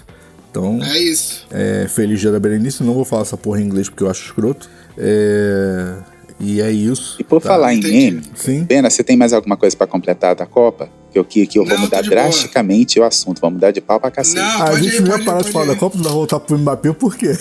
[0.51, 1.47] Então, É isso.
[1.51, 2.83] é, feliz dia da Berenice.
[2.83, 4.69] Não vou falar essa porra em inglês porque eu acho escroto.
[4.97, 5.95] É,
[6.41, 7.17] e é isso.
[7.21, 7.49] E por tá?
[7.49, 8.65] falar em meme, Sim.
[8.65, 10.89] Pena, você tem mais alguma coisa pra completar da Copa?
[11.13, 12.21] Que eu, que, que eu vou Não, mudar tô de boa.
[12.23, 14.37] drasticamente o assunto, vou mudar de pau pra cacete.
[14.41, 14.63] Não.
[14.63, 17.17] A gente ir, não ia parar de falar da Copa, vai voltar pro Mbappé, por
[17.17, 17.33] quê?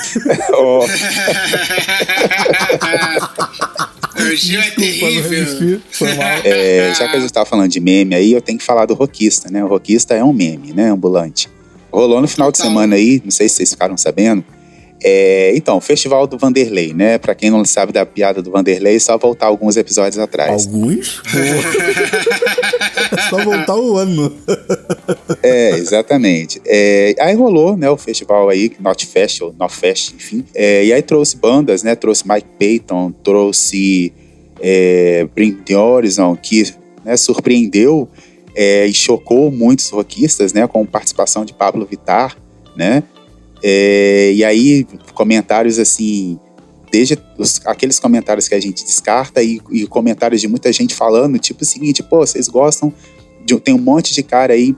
[0.54, 0.86] Ó,
[4.18, 5.82] o Gil é terrível.
[6.44, 8.94] é, já que a gente tava falando de meme aí, eu tenho que falar do
[8.94, 9.64] roquista, né?
[9.64, 10.90] O roquista é um meme, né?
[10.90, 11.50] Ambulante.
[11.92, 12.72] Rolou no final de Total.
[12.72, 14.44] semana aí, não sei se vocês ficaram sabendo.
[15.04, 17.18] É, então, o Festival do Vanderlei, né?
[17.18, 20.66] Pra quem não sabe da piada do Vanderlei, é só voltar alguns episódios atrás.
[20.66, 21.22] Alguns?
[23.30, 24.34] Só voltar o ano.
[25.44, 26.62] É, exatamente.
[26.66, 30.44] É, aí rolou, né, o festival aí, Not Fest, ou Not Fest, enfim.
[30.54, 34.14] É, e aí trouxe bandas, né, trouxe Mike Payton, trouxe
[34.60, 36.74] é, Bring the Horizon, que
[37.06, 38.10] né, surpreendeu
[38.56, 42.36] é, e chocou muitos rockistas, né, com participação de Pablo Vittar,
[42.76, 43.04] né.
[43.64, 46.40] É, e aí, comentários assim,
[46.92, 51.38] desde os- aqueles comentários que a gente descarta e, e comentários de muita gente falando,
[51.40, 52.94] tipo o seguinte, pô, vocês gostam
[53.48, 54.76] de, tem um monte de cara aí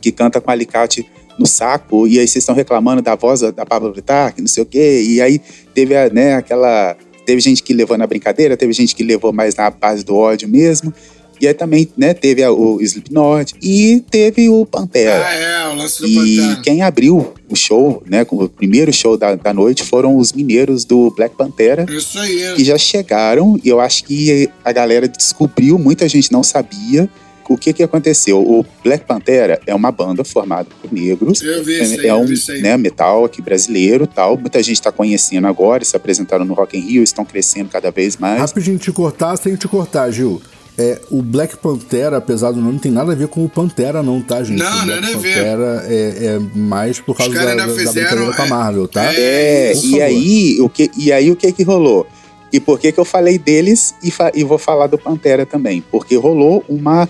[0.00, 1.04] que canta com alicate
[1.38, 4.62] no saco, e aí vocês estão reclamando da voz da Pablo Vittar, que não sei
[4.62, 5.40] o quê, e aí
[5.74, 6.96] teve a, né, aquela.
[7.26, 10.48] Teve gente que levou na brincadeira, teve gente que levou mais na base do ódio
[10.48, 10.92] mesmo.
[11.40, 15.24] E aí também, né, teve a, o Slipknot e teve o Pantera.
[15.24, 16.62] Ah, é, o lance do e Pantera.
[16.62, 21.10] quem abriu o show, né, o primeiro show da, da noite foram os mineiros do
[21.10, 21.86] Black Pantera.
[21.88, 22.54] Isso aí.
[22.56, 27.08] Que já chegaram e eu acho que a galera descobriu, muita gente não sabia
[27.48, 28.40] o que que aconteceu.
[28.40, 31.40] O Black Pantera é uma banda formada por negros.
[31.42, 32.60] Eu vi isso aí, é eu um vi isso aí.
[32.62, 34.36] né, metal aqui brasileiro tal.
[34.36, 38.16] Muita gente está conhecendo agora, se apresentaram no Rock in Rio, estão crescendo cada vez
[38.16, 38.38] mais.
[38.40, 40.40] Rapidinho te cortar, sem te cortar, Gil.
[40.80, 44.00] É, o Black Pantera, apesar do nome, não tem nada a ver com o Pantera,
[44.00, 44.58] não, tá, gente?
[44.60, 45.34] Não, o Black nada a ver.
[45.34, 49.12] Pantera é, é mais por causa da, da, da com a é, Marvel, tá?
[49.12, 52.06] É, e aí, o que, e aí o que que rolou?
[52.52, 55.82] E por que que eu falei deles e, fa- e vou falar do Pantera também?
[55.90, 57.08] Porque rolou uma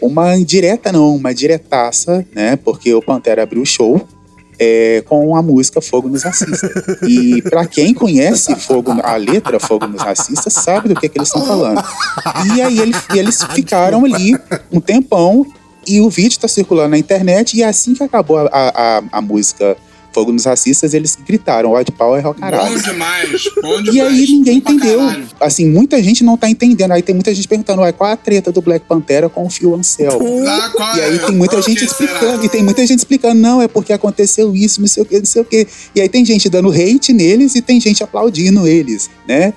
[0.00, 2.56] uma indireta não, uma diretaça, né?
[2.56, 4.06] Porque o Pantera abriu o show
[4.58, 6.70] é, com a música Fogo nos Racistas.
[7.08, 11.28] E pra quem conhece Fogo, a letra Fogo nos Racistas, sabe do que, que eles
[11.28, 11.82] estão falando.
[12.54, 14.36] E aí ele- e eles ficaram ali
[14.70, 15.46] um tempão
[15.86, 19.76] e o vídeo tá circulando na internet e assim que acabou a, a- a música
[20.12, 22.72] Fogo nos Racistas, eles gritaram White Power é caralho.
[22.74, 23.94] Bom demais, bom demais.
[23.94, 25.00] E aí ninguém entendeu.
[25.40, 26.90] Assim, muita gente não tá entendendo.
[26.92, 29.74] Aí tem muita gente perguntando, ué, qual a treta do Black Pantera com o Phil
[29.74, 30.44] Anselmo?
[30.48, 31.18] Ah, qual E aí é?
[31.18, 32.12] tem muita Por gente que será?
[32.12, 35.18] explicando, e tem muita gente explicando, não, é porque aconteceu isso, não sei o que,
[35.18, 35.66] não sei o que.
[35.94, 39.52] E aí tem gente dando hate neles e tem gente aplaudindo eles, né?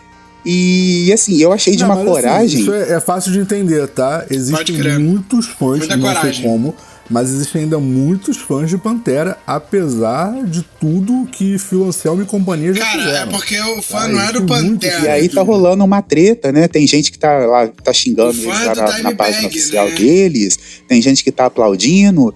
[0.45, 2.61] E assim, eu achei de Não, uma mas, assim, coragem.
[2.61, 4.25] isso é, é fácil de entender, tá?
[4.29, 6.75] Existem muitos fãs, não sei como,
[7.09, 12.73] mas existem ainda muitos fãs de Pantera, apesar de tudo que Phil Anselmo e companhia
[12.73, 13.31] já Cara, é fizeram.
[13.31, 15.05] porque o fã não é do Pantera.
[15.05, 16.67] E aí tá rolando uma treta, né?
[16.67, 19.89] Tem gente que tá lá, tá xingando eles é lá na, na página Bag, oficial
[19.89, 19.95] né?
[19.95, 22.33] deles, tem gente que tá aplaudindo.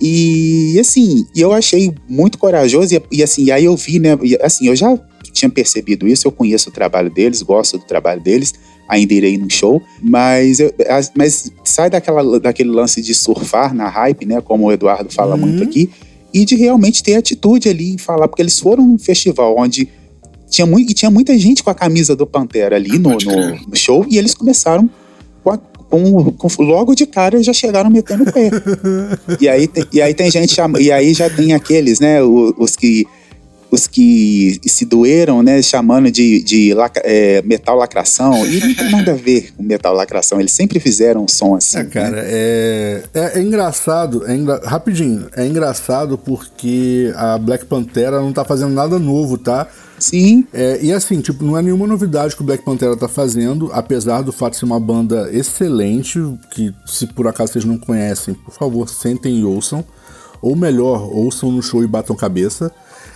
[0.00, 4.16] E assim, eu achei muito corajoso, e, e assim, aí eu vi, né?
[4.22, 4.98] e, assim, eu já
[5.32, 8.54] tinha percebido isso, eu conheço o trabalho deles, gosto do trabalho deles,
[8.88, 13.88] ainda irei no show, mas, eu- as- mas sai daquela, daquele lance de surfar na
[13.88, 14.40] hype, né?
[14.40, 15.40] Como o Eduardo fala Uhum.
[15.42, 15.90] muito aqui,
[16.32, 19.88] e de realmente ter atitude ali em falar, porque eles foram num festival onde
[20.50, 23.60] tinha, muito, e tinha muita gente com a camisa do Pantera ali no, Pode crer.
[23.60, 24.88] no- no show, e eles começaram
[25.44, 28.48] com, a- com- com- logo de cara já chegaram metendo o pé.
[29.40, 32.74] e, aí tem, e aí tem gente e aí já tem aqueles, né, o- os,
[32.76, 33.06] que
[33.70, 38.90] os que se doeram, né, chamando de, de laca- é, metal lacração, e não tem
[38.90, 41.78] nada a ver com metal lacração, eles sempre fizeram um som assim.
[41.78, 48.20] É, cara, é, é, é engraçado, é engra- rapidinho, é engraçado porque a Black Pantera
[48.20, 49.66] não tá fazendo nada novo, tá?
[49.98, 53.68] Sim, É, e assim, tipo, não é nenhuma novidade que o Black Pantera tá fazendo,
[53.72, 56.18] apesar do fato de ser uma banda excelente,
[56.52, 59.84] que se por acaso vocês não conhecem, por favor, sentem e ouçam.
[60.40, 62.70] Ou melhor, ouçam no show e batam cabeça.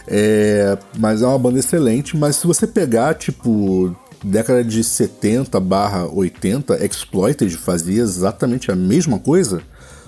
[0.07, 6.07] É, mas é uma banda excelente, mas se você pegar, tipo, década de 70 barra
[6.07, 9.63] 80, Exploited fazia exatamente a mesma coisa,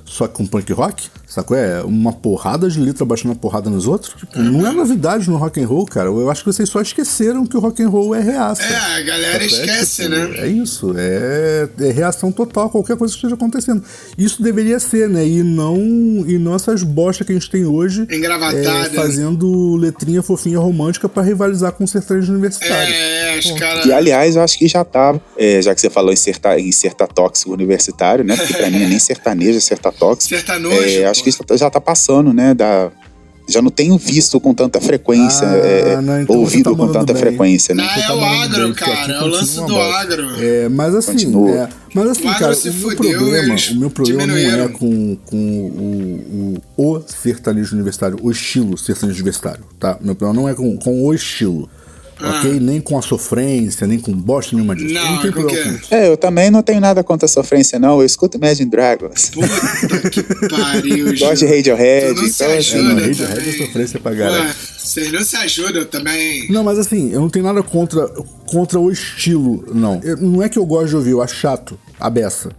[0.04, 1.56] só que com punk rock, sacou?
[1.56, 4.14] É uma porrada de letra baixando a porrada nos outros.
[4.14, 6.08] Tipo, não é novidade no rock and roll, cara.
[6.08, 8.62] Eu acho que vocês só esqueceram que o rock and roll é reaça.
[8.62, 9.42] É, a galera Sacou?
[9.42, 10.34] É, esquece, tipo, né?
[10.38, 13.82] É isso, é, é reação total a qualquer coisa que esteja acontecendo.
[14.16, 15.26] Isso deveria ser, né?
[15.26, 15.76] E não,
[16.26, 18.86] e não essas bostas que a gente tem hoje Engravatada.
[18.86, 22.94] é, fazendo letrinha fofinha romântica pra rivalizar com o sertanejo universitário.
[22.94, 23.86] É, os caras.
[23.86, 26.70] E aliás, eu acho que já tá, é, já que você falou em serta, em
[26.70, 28.36] sertatóxico universitário, né?
[28.36, 30.34] Porque pra mim é nem sertanejo, é sertatóxico.
[30.34, 30.76] Sertanojo.
[30.88, 31.23] É, acho.
[31.24, 32.54] Que tá- já tá passando, né?
[32.54, 32.90] Da,
[33.46, 37.12] já não tenho visto com tanta frequência, Ah, é, não, então ouvido tá com tanta
[37.12, 37.20] bem.
[37.22, 37.86] frequência, né?
[37.86, 40.30] Ah, é tá o agro, bem, cara, é o lance do agro.
[40.42, 44.36] É, mas assim, é, mas assim, O cara, o meu problema, o meu problema não
[44.36, 49.98] é com, com o, o, o sertanejo universitário, o estilo sertanejo universitário, tá?
[50.00, 51.68] Meu problema não é com, com o estilo.
[52.20, 52.60] Ok?
[52.60, 54.96] Nem com a sofrência, nem com bosta nenhuma disso.
[54.98, 55.02] Ah.
[55.04, 55.94] Não, não tem é problema porque- com isso.
[55.94, 58.00] É, eu também não tenho nada contra a sofrência, não.
[58.00, 59.30] Eu escuto Imagine Dragons.
[59.30, 61.46] Puta que pariu, Gosto de.
[61.46, 63.48] Radiohead, Tu não se então assim, É, não, ajuda Radiohead também.
[63.62, 64.56] é sofrência pra galera.
[64.78, 66.48] Vocês não se ajudam também.
[66.50, 68.06] Não, mas assim, eu não tenho nada contra,
[68.46, 70.00] contra o estilo, não.
[70.04, 72.50] Eu- não é que eu gosto de ouvir, eu acho chato, a beça.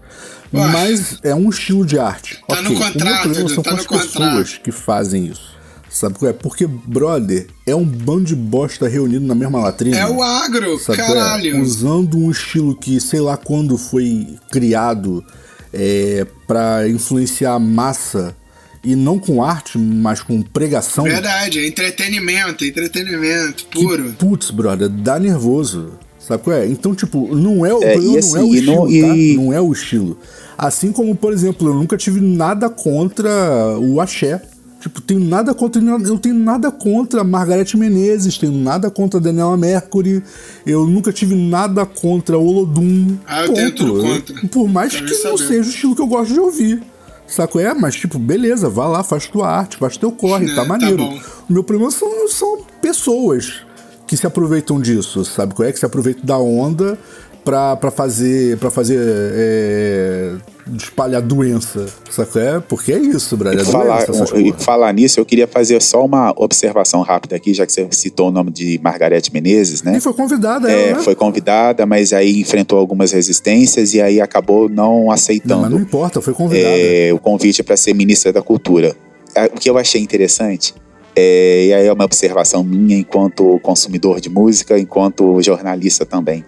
[0.54, 0.68] Ué.
[0.68, 2.39] Mas é um estilo de arte.
[2.48, 4.62] Tá no Ok, contrato, o meu problema são tá com no as pessoas contrato.
[4.63, 5.55] que fazem isso.
[5.96, 6.34] Sabe qual é?
[6.34, 9.98] Porque, brother, é um bando de bosta reunido na mesma latrina.
[9.98, 10.96] É o agro, é?
[10.98, 11.62] caralho.
[11.62, 15.24] Usando um estilo que sei lá quando foi criado
[15.72, 18.36] é, para influenciar a massa.
[18.84, 21.06] E não com arte, mas com pregação.
[21.06, 24.14] Verdade, é entretenimento, entretenimento puro.
[24.20, 25.94] Putz, brother, dá nervoso.
[26.20, 26.68] Sabe qual é?
[26.68, 29.02] Então, tipo, não é, o É, não é assim, o e estilo, não- e-
[29.36, 29.42] tá?
[29.42, 30.20] Não é o estilo.
[30.58, 33.32] Assim como, por exemplo, eu nunca tive nada contra
[33.80, 34.42] o axé.
[34.86, 35.82] Tipo, tenho nada contra.
[35.82, 40.21] Eu tenho nada contra Margareth Menezes, tenho nada contra Daniela Mercury,
[40.63, 43.17] eu nunca tive nada contra Olodum.
[43.26, 44.48] Ah, eu tenho tudo contra.
[44.48, 46.84] Por mais Quero que não seja o estilo que eu gosto de ouvir.
[47.28, 47.60] Saco?
[47.60, 50.98] É, mas tipo, beleza, vá lá, faz tua arte, faz teu corre, é, tá maneiro.
[50.98, 53.65] Tá o meu problema são, são pessoas
[54.06, 55.71] que se aproveitam disso, sabe qual é?
[55.71, 56.95] Que se aproveitam da onda
[57.43, 58.60] pra, pra fazer.
[58.60, 59.00] para fazer.
[59.02, 60.36] É,
[60.75, 62.30] espalhar doença, sabe?
[62.39, 63.60] É, porque é isso, Brad.
[63.60, 67.71] É falar, doença, falar nisso, eu queria fazer só uma observação rápida aqui, já que
[67.71, 69.97] você citou o nome de Margarete Menezes, né?
[69.97, 71.04] E foi convidada, é, ela, né?
[71.04, 75.56] Foi convidada, mas aí enfrentou algumas resistências e aí acabou não aceitando.
[75.56, 76.67] Não, mas não importa, foi convidada.
[76.67, 78.95] É, o convite para ser ministra da Cultura.
[79.36, 80.73] É, o que eu achei interessante
[81.15, 86.43] é, e aí é uma observação minha enquanto consumidor de música, enquanto jornalista também.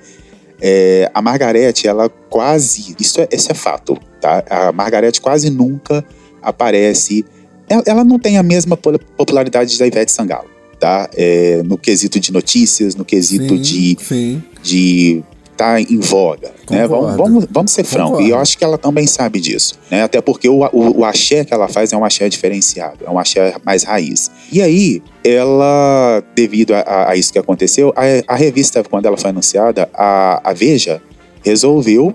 [0.62, 2.96] É, a Margarete, ela quase.
[3.00, 4.44] Isso é, isso é fato, tá?
[4.50, 6.04] A Margarete quase nunca
[6.42, 7.26] aparece.
[7.70, 11.10] Ela, ela não tem a mesma popularidade da Ivete Sangalo, tá?
[11.16, 14.44] É, no quesito de notícias, no quesito sim, de, sim.
[14.64, 15.24] de
[15.58, 16.52] tá em voga.
[16.70, 16.88] Né?
[16.88, 18.24] Vamos, vamos, vamos ser francos.
[18.24, 19.78] E eu acho que ela também sabe disso.
[19.90, 20.04] Né?
[20.04, 23.18] Até porque o, o, o axé que ela faz é um axé diferenciado, é um
[23.18, 24.30] axé mais raiz.
[24.52, 29.32] E aí, ela, devido a, a isso que aconteceu, a, a, revista, quando ela foi
[29.32, 31.02] anunciada, a, a Veja
[31.44, 32.14] resolveu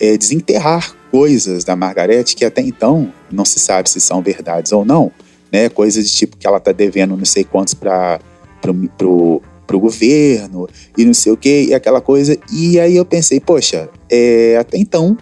[0.00, 4.84] é, desenterrar coisas da Margarete que até então não se sabe se são verdades ou
[4.84, 5.12] não.
[5.52, 5.68] Né?
[5.68, 8.18] Coisas de tipo que ela tá devendo não sei quantos para
[8.60, 12.36] pro, pro pro governo e não sei o que, e aquela coisa.
[12.50, 15.16] E aí eu pensei, poxa, é, até então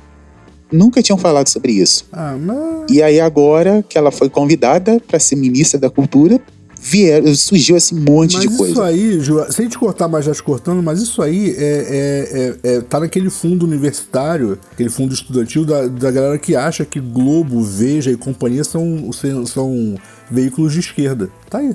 [0.73, 2.07] nunca tinham falado sobre isso.
[2.13, 2.91] Ah, mas...
[2.91, 6.41] E aí agora que ela foi convidada para ser ministra da cultura,
[6.81, 8.73] vieram, surgiu assim um monte mas de coisa.
[8.73, 12.69] Isso aí, Ju, sem te cortar, mas já te cortando, mas isso aí é, é,
[12.71, 17.01] é, é, tá naquele fundo universitário, aquele fundo estudantil da, da galera que acha que
[17.01, 19.11] Globo, Veja e companhia são,
[19.45, 19.97] são
[20.31, 21.29] veículos de esquerda.
[21.51, 21.75] Tá aí.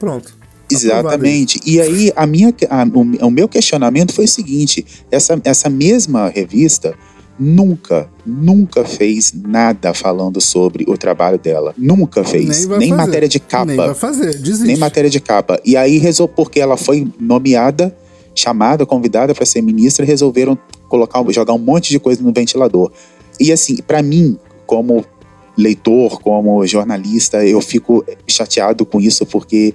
[0.00, 0.37] Pronto.
[0.70, 1.60] Exatamente.
[1.64, 6.28] E aí a minha, a, o, o, meu questionamento foi o seguinte: essa, essa mesma
[6.28, 6.94] revista
[7.38, 11.74] nunca, nunca fez nada falando sobre o trabalho dela.
[11.78, 12.66] Nunca fez.
[12.66, 13.66] Nem, nem matéria de capa.
[13.66, 14.66] Nem vai fazer, desiste.
[14.66, 15.60] Nem matéria de capa.
[15.64, 17.96] E aí resolveu, porque ela foi nomeada,
[18.34, 22.90] chamada, convidada para ser ministra, resolveram colocar, jogar um monte de coisa no ventilador.
[23.38, 25.04] E assim, para mim, como
[25.56, 29.74] leitor, como jornalista, eu fico chateado com isso porque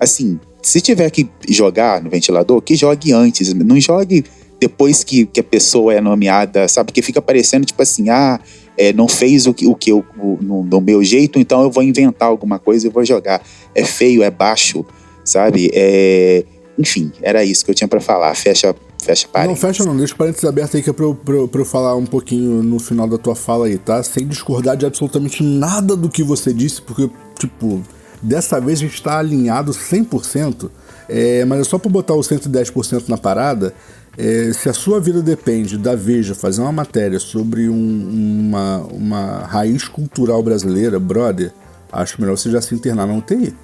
[0.00, 4.24] assim, se tiver que jogar no ventilador, que jogue antes, não jogue
[4.60, 6.92] depois que, que a pessoa é nomeada, sabe?
[6.92, 8.40] Que fica parecendo tipo assim, ah,
[8.76, 11.70] é, não fez o que, o que eu, o, no, no, meu jeito, então eu
[11.70, 13.42] vou inventar alguma coisa e vou jogar.
[13.74, 14.84] É feio, é baixo,
[15.24, 15.70] sabe?
[15.72, 16.44] É,
[16.78, 18.34] enfim, era isso que eu tinha para falar.
[18.34, 19.62] Fecha, fecha parênteses.
[19.62, 21.96] Não, fecha não, deixa parênteses aberto aí que é pra eu, pra, pra eu falar
[21.96, 24.02] um pouquinho no final da tua fala aí, tá?
[24.02, 27.82] Sem discordar de absolutamente nada do que você disse, porque, tipo,
[28.22, 30.70] Dessa vez a gente está alinhado 100%,
[31.08, 33.72] é, mas é só para botar o 110% na parada.
[34.16, 39.38] É, se a sua vida depende da Veja fazer uma matéria sobre um, uma, uma
[39.46, 41.52] raiz cultural brasileira, brother,
[41.92, 43.54] acho melhor você já se internar na UTI.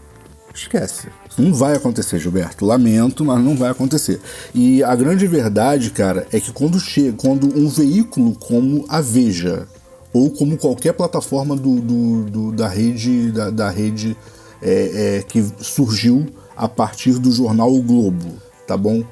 [0.54, 1.08] Esquece.
[1.36, 2.64] Não vai acontecer, Gilberto.
[2.64, 4.20] Lamento, mas não vai acontecer.
[4.54, 9.66] E a grande verdade, cara, é que quando chega, quando um veículo como a Veja,
[10.12, 14.16] ou como qualquer plataforma do, do, do da rede da, da rede
[14.64, 19.04] é, é, que surgiu a partir do jornal O Globo, tá bom?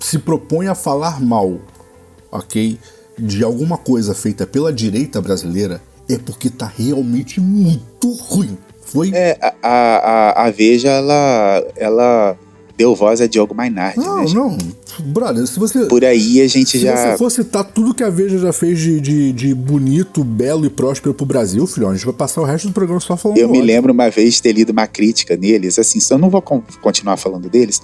[0.00, 1.58] Se propõe a falar mal,
[2.30, 2.78] ok?
[3.16, 8.58] De alguma coisa feita pela direita brasileira, é porque tá realmente muito ruim.
[8.82, 9.10] Foi?
[9.14, 12.38] É, a, a, a Veja, ela, ela
[12.76, 14.32] deu voz a Diogo Mainardi, não, né?
[14.34, 14.58] Não,
[15.06, 15.86] brother, se você...
[15.86, 16.96] Por aí a gente se já...
[16.96, 20.66] Se você for citar tudo que a Veja já fez de, de, de, bonito, belo
[20.66, 23.38] e próspero pro Brasil, filhão, a gente vai passar o resto do programa só falando
[23.38, 26.42] Eu me lembro uma vez de ter lido uma crítica neles, assim, eu não vou
[26.42, 27.80] continuar falando deles,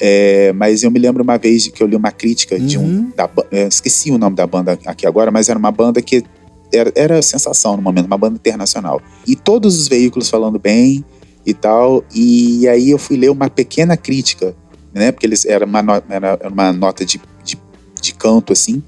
[0.00, 2.66] é, mas eu me lembro uma vez que eu li uma crítica uhum.
[2.66, 2.82] de um...
[2.82, 3.12] Uhum.
[3.14, 3.28] Da,
[3.68, 6.24] esqueci o nome da banda aqui agora, mas era uma banda que
[6.72, 9.00] era, era sensação no momento, uma banda internacional.
[9.26, 11.04] E todos os veículos falando bem
[11.44, 12.04] e tal.
[12.14, 14.54] E aí eu fui ler uma pequena crítica,
[14.92, 15.12] né?
[15.12, 17.58] Porque eles era uma, era uma nota de, de,
[18.00, 18.82] de, canto assim.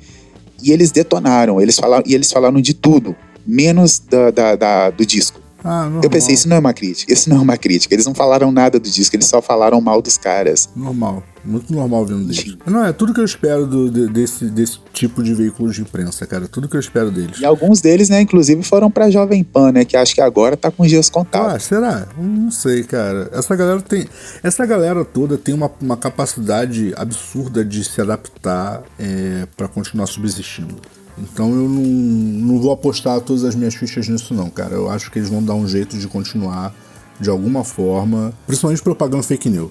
[0.62, 3.14] E eles detonaram, eles falaram, e eles falaram de tudo,
[3.46, 5.40] menos da, da, da do disco.
[5.64, 7.94] Ah, eu pensei, isso não é uma crítica, isso não é uma crítica.
[7.94, 10.68] Eles não falaram nada do disco, eles só falaram mal dos caras.
[10.76, 12.56] Normal, muito normal vindo deles.
[12.66, 16.26] Não, é tudo que eu espero do, de, desse, desse tipo de veículo de imprensa,
[16.26, 16.46] cara.
[16.46, 17.40] Tudo que eu espero deles.
[17.40, 19.86] E alguns deles, né, inclusive, foram pra Jovem Pan, né?
[19.86, 21.54] Que acho que agora tá com dias contados.
[21.54, 22.08] Ah, será?
[22.18, 23.30] Não sei, cara.
[23.32, 24.06] Essa galera tem.
[24.42, 30.76] Essa galera toda tem uma, uma capacidade absurda de se adaptar é, para continuar subsistindo.
[31.16, 34.74] Então eu não, não vou apostar todas as minhas fichas nisso, não, cara.
[34.74, 36.74] Eu acho que eles vão dar um jeito de continuar
[37.20, 39.70] de alguma forma, principalmente propagando fake news.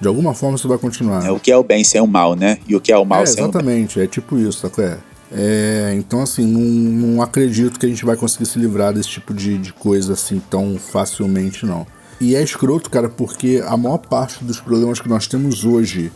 [0.00, 1.24] De alguma forma isso vai continuar.
[1.24, 2.58] É o que é o bem sem o mal, né?
[2.66, 3.44] E o que é o mal é, sem o bem.
[3.50, 4.70] Exatamente, é tipo isso?
[4.78, 4.98] É?
[5.32, 9.34] É, então, assim, não, não, acredito que a gente vai conseguir se livrar desse tipo
[9.34, 11.86] de, de coisa assim tão facilmente, não.
[12.20, 16.12] E é escroto, cara, porque a maior parte dos problemas que nós temos hoje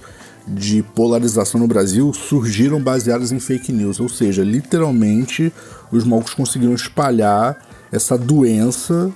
[0.48, 5.52] de polarização no Brasil surgiram baseados em fake news, ou seja, literalmente
[5.92, 7.56] os malucos conseguiram espalhar
[7.92, 9.12] essa doença,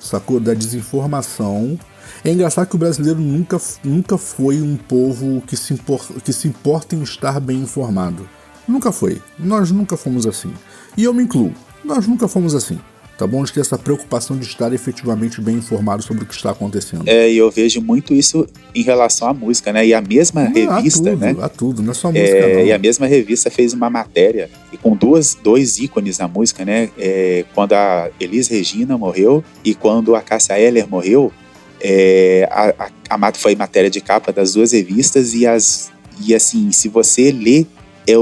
[0.00, 1.78] sacou, da desinformação.
[2.24, 6.48] É engraçado que o brasileiro nunca, nunca foi um povo que se, impor, que se
[6.48, 8.28] importa em estar bem informado.
[8.66, 9.20] Nunca foi.
[9.38, 10.52] Nós nunca fomos assim.
[10.96, 11.52] E eu me incluo.
[11.84, 12.78] Nós nunca fomos assim.
[13.22, 13.44] Tá bom?
[13.44, 17.04] De ter essa preocupação de estar efetivamente bem informado sobre o que está acontecendo.
[17.06, 19.86] É, e eu vejo muito isso em relação à música, né?
[19.86, 21.36] E a mesma revista, a tudo, né?
[21.40, 22.64] A tudo, não é só música, é, não.
[22.64, 26.90] E a mesma revista fez uma matéria e com duas, dois ícones na música, né?
[26.98, 31.32] É, quando a Elis Regina morreu e quando a Cássia Eller morreu,
[31.80, 36.72] é, a, a, a, foi matéria de capa das duas revistas e as e assim,
[36.72, 37.66] se você lê
[38.04, 38.14] é,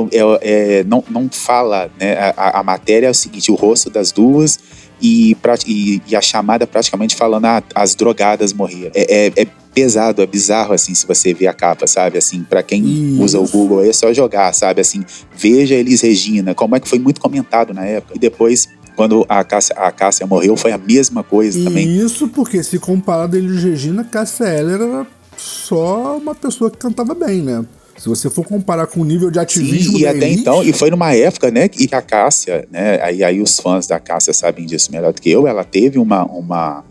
[0.43, 2.35] é, não, não fala, né?
[2.37, 4.59] A, a, matéria é o seguinte: o rosto das duas
[5.01, 5.37] e,
[5.67, 8.91] e, e a chamada praticamente falando ah, as drogadas morriam.
[8.95, 12.19] É, é, é, pesado, é bizarro, assim, se você ver a capa, sabe?
[12.19, 13.23] Assim, para quem Isso.
[13.23, 14.81] usa o Google é só jogar, sabe?
[14.81, 15.05] Assim,
[15.37, 18.15] veja Elis Regina, como é que foi muito comentado na época.
[18.17, 21.97] E depois quando a Cássia, a Cássia morreu, foi a mesma coisa e também.
[21.97, 25.07] Isso porque, se comparado a Elis Regina, Cássia Eller era
[25.39, 27.65] só uma pessoa que cantava bem, né?
[28.01, 30.41] Se você for comparar com o nível de ativismo Sim, e até elite...
[30.41, 34.01] então, e foi numa época, né, que a Cássia, né, aí, aí os fãs da
[34.01, 36.83] Cássia sabem disso melhor do que eu, ela teve uma, uma,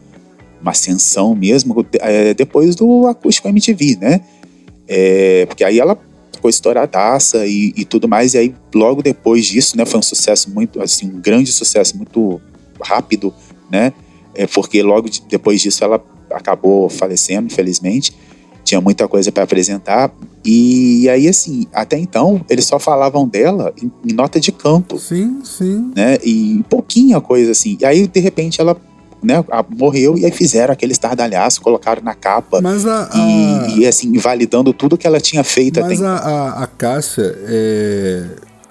[0.62, 4.22] uma ascensão mesmo é, depois do acústico MTV, né?
[4.88, 5.98] É, porque aí ela
[6.32, 10.52] ficou estouradaça e, e tudo mais, e aí logo depois disso, né, foi um sucesso
[10.52, 12.40] muito, assim, um grande sucesso muito
[12.80, 13.34] rápido,
[13.72, 13.94] né?
[14.36, 16.00] É, porque logo de, depois disso ela
[16.30, 18.14] acabou falecendo, infelizmente
[18.70, 20.12] tinha muita coisa para apresentar.
[20.46, 25.00] E aí, assim, até então, eles só falavam dela em, em, nota de campo.
[25.00, 25.92] Sim, sim.
[25.96, 26.18] Né?
[26.24, 27.78] E pouquinha coisa assim.
[27.82, 28.78] E aí, de repente, ela
[29.22, 29.44] né,
[29.76, 32.62] morreu e aí fizeram aquele estardalhaço, colocaram na capa.
[32.62, 33.68] Mas a, a...
[33.70, 37.36] E, e, assim, invalidando tudo que ela tinha feito Mas até a, a, a Cássia,
[37.48, 38.24] é...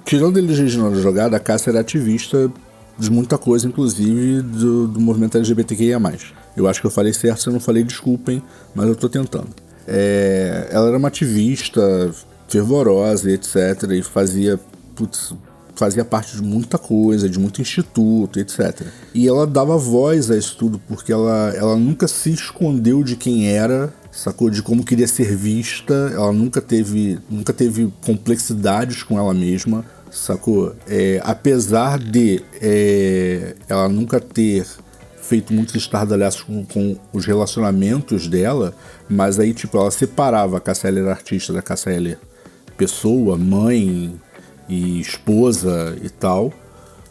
[0.05, 2.51] tirando ele original da jogada, a Cássia era ativista
[2.97, 6.01] de muita coisa, inclusive do, do movimento LGBTQIA.
[6.57, 8.43] Eu acho que eu falei certo, se eu não falei, desculpem,
[8.75, 9.68] mas eu tô tentando.
[9.89, 12.13] É, ela era uma ativista
[12.49, 13.91] fervorosa, etc.
[13.93, 14.61] E fazia,
[14.95, 15.35] putz,
[15.79, 18.83] fazia parte de muita coisa, de muito instituto, etc.
[19.15, 23.49] E ela dava voz a isso tudo, porque ela, ela nunca se escondeu de quem
[23.49, 24.51] era, sacou?
[24.51, 30.75] De como queria ser vista, ela nunca teve, nunca teve complexidades com ela mesma, sacou?
[30.89, 34.67] É, apesar de é, ela nunca ter
[35.29, 38.75] feito muitos estardalhaços com, com os relacionamentos dela,
[39.09, 42.19] mas aí, tipo, ela separava a Cassia artista da Cassia
[42.79, 44.15] pessoa, mãe
[44.69, 46.51] e esposa e tal,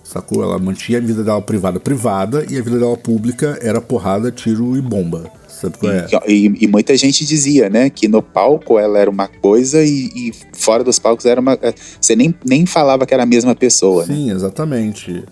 [0.03, 0.41] sacou?
[0.41, 4.75] Ela mantinha a vida dela privada privada e a vida dela pública era porrada, tiro
[4.75, 5.29] e bomba.
[5.47, 6.07] Sabe qual é?
[6.27, 10.09] E, e, e, muita gente dizia, né, que no palco ela era uma coisa e,
[10.15, 11.57] e, fora dos palcos era uma.
[11.99, 14.33] Você nem, nem falava que era a mesma pessoa, Sim, né?
[14.33, 15.23] exatamente.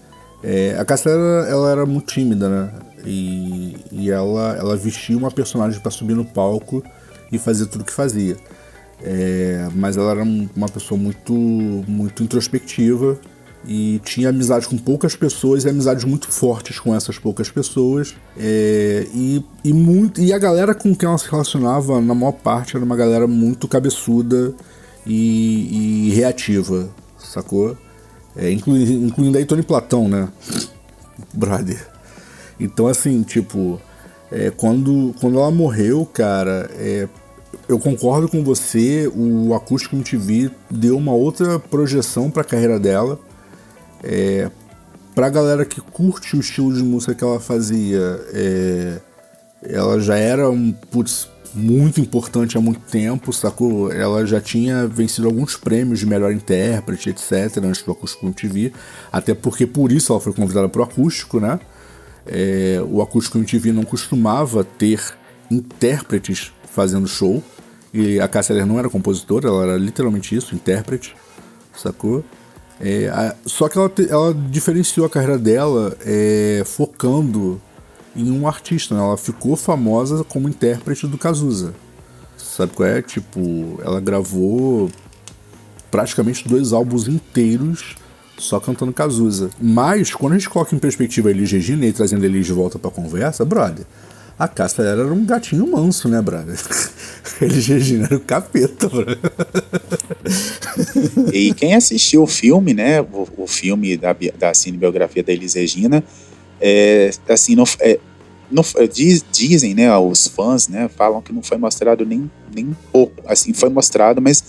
[0.47, 2.71] É, a Castela ela, era muito tímida, né?
[3.03, 6.83] E, e ela, ela vestia uma personagem para subir no palco
[7.31, 8.37] e fazer tudo que fazia.
[9.01, 13.19] É, mas ela era uma pessoa muito, muito introspectiva
[13.67, 18.15] e tinha amizade com poucas pessoas e amizades muito fortes com essas poucas pessoas.
[18.37, 22.75] É, e, e, muito, e a galera com quem ela se relacionava, na maior parte,
[22.75, 24.53] era uma galera muito cabeçuda
[25.07, 26.87] e, e reativa,
[27.17, 27.75] sacou?
[28.35, 30.29] É, incluindo, incluindo aí Tony Platão, né?
[31.33, 31.87] Brother.
[32.59, 33.79] Então, assim, tipo,
[34.31, 37.07] é, quando, quando ela morreu, cara, é,
[37.67, 43.19] eu concordo com você, o Acústico MTV deu uma outra projeção para a carreira dela.
[44.03, 44.49] É,
[45.13, 48.99] pra galera que curte o estilo de música que ela fazia, é,
[49.63, 53.91] ela já era um, putz, muito importante há muito tempo, sacou?
[53.91, 58.73] Ela já tinha vencido alguns prêmios de melhor intérprete, etc., antes do Acústico MTV,
[59.11, 61.59] até porque por isso ela foi convidada para o Acústico, né?
[62.27, 65.01] É, o Acústico MTV não costumava ter
[65.49, 67.41] intérpretes fazendo show,
[67.93, 71.15] e a Cássia não era compositora, ela era literalmente isso, intérprete,
[71.75, 72.23] sacou?
[72.79, 77.61] É, a, só que ela, ela diferenciou a carreira dela é, focando
[78.15, 79.01] em um artista, né?
[79.01, 81.73] Ela ficou famosa como intérprete do Cazuza.
[82.37, 83.01] Sabe qual é?
[83.01, 84.89] Tipo, ela gravou
[85.91, 87.95] praticamente dois álbuns inteiros
[88.37, 89.49] só cantando Cazuza.
[89.61, 92.91] Mas, quando a gente coloca em perspectiva Elis Regina e trazendo Elis de volta pra
[92.91, 93.85] conversa, brother,
[94.37, 96.57] A Cássia era um gatinho manso, né, brother?
[97.41, 99.17] Eles Regina era o capeta, brother.
[101.33, 106.03] E quem assistiu o filme, né, o, o filme da, da cinebiografia da Elis Regina,
[106.59, 107.99] é, assim, não, é,
[108.51, 113.13] não, diz, dizem, né, os fãs, né, falam que não foi mostrado nem, nem pouco,
[113.27, 114.43] assim, foi mostrado, mas,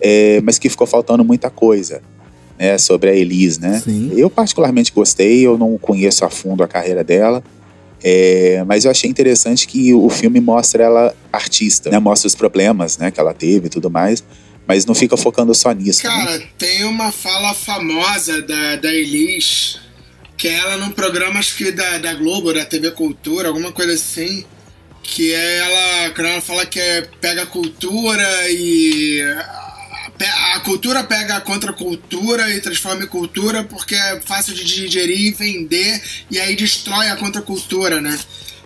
[0.00, 2.02] é, mas que ficou faltando muita coisa,
[2.58, 3.80] né, sobre a Elis, né.
[3.80, 4.12] Sim.
[4.16, 7.42] Eu particularmente gostei, eu não conheço a fundo a carreira dela,
[8.04, 11.98] é, mas eu achei interessante que o filme mostra ela artista, né?
[12.00, 14.24] Mostra os problemas, né, que ela teve e tudo mais,
[14.66, 16.02] mas não fica focando só nisso.
[16.02, 16.44] Cara, né?
[16.58, 19.78] tem uma fala famosa da, da Elis,
[20.42, 23.92] que é ela num programa, acho que da, da Globo, da TV Cultura, alguma coisa
[23.92, 24.44] assim,
[25.00, 29.22] que é ela, quando ela fala que é, pega a cultura e
[30.54, 35.30] a cultura pega a contracultura e transforma em cultura porque é fácil de digerir e
[35.30, 38.18] vender e aí destrói a contracultura, né?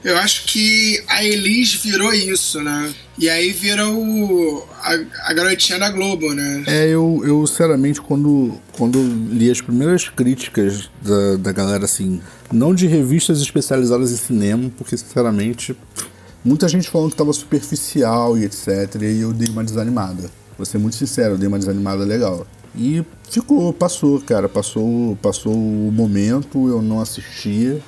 [0.07, 2.95] Eu acho que a Elis virou isso, né?
[3.19, 6.63] E aí vira o, a, a garotinha da Globo, né?
[6.65, 12.21] É, eu, eu sinceramente, quando, quando li as primeiras críticas da, da galera, assim,
[12.53, 15.77] não de revistas especializadas em cinema, porque sinceramente,
[16.45, 20.31] muita gente falando que tava superficial e etc, e eu dei uma desanimada.
[20.57, 22.47] Vou ser muito sincero, eu dei uma desanimada legal.
[22.77, 24.49] E ficou, passou, cara.
[24.49, 27.83] Passou, passou o momento, eu não assistia.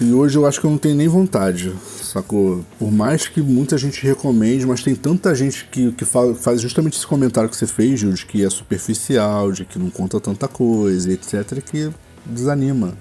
[0.00, 1.72] E hoje eu acho que eu não tenho nem vontade,
[2.02, 2.64] sacou?
[2.78, 6.96] Por mais que muita gente recomende, mas tem tanta gente que, que fala, faz justamente
[6.96, 10.48] esse comentário que você fez, Gil, de que é superficial, de que não conta tanta
[10.48, 11.90] coisa, etc., que
[12.24, 12.94] desanima,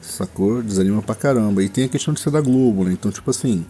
[0.00, 0.62] sacou?
[0.62, 1.62] Desanima pra caramba.
[1.62, 2.92] E tem a questão de ser da Globo, né?
[2.92, 3.64] Então, tipo assim,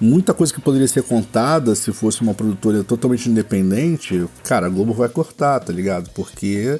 [0.00, 4.92] muita coisa que poderia ser contada se fosse uma produtora totalmente independente, cara, a Globo
[4.92, 6.10] vai cortar, tá ligado?
[6.10, 6.78] Porque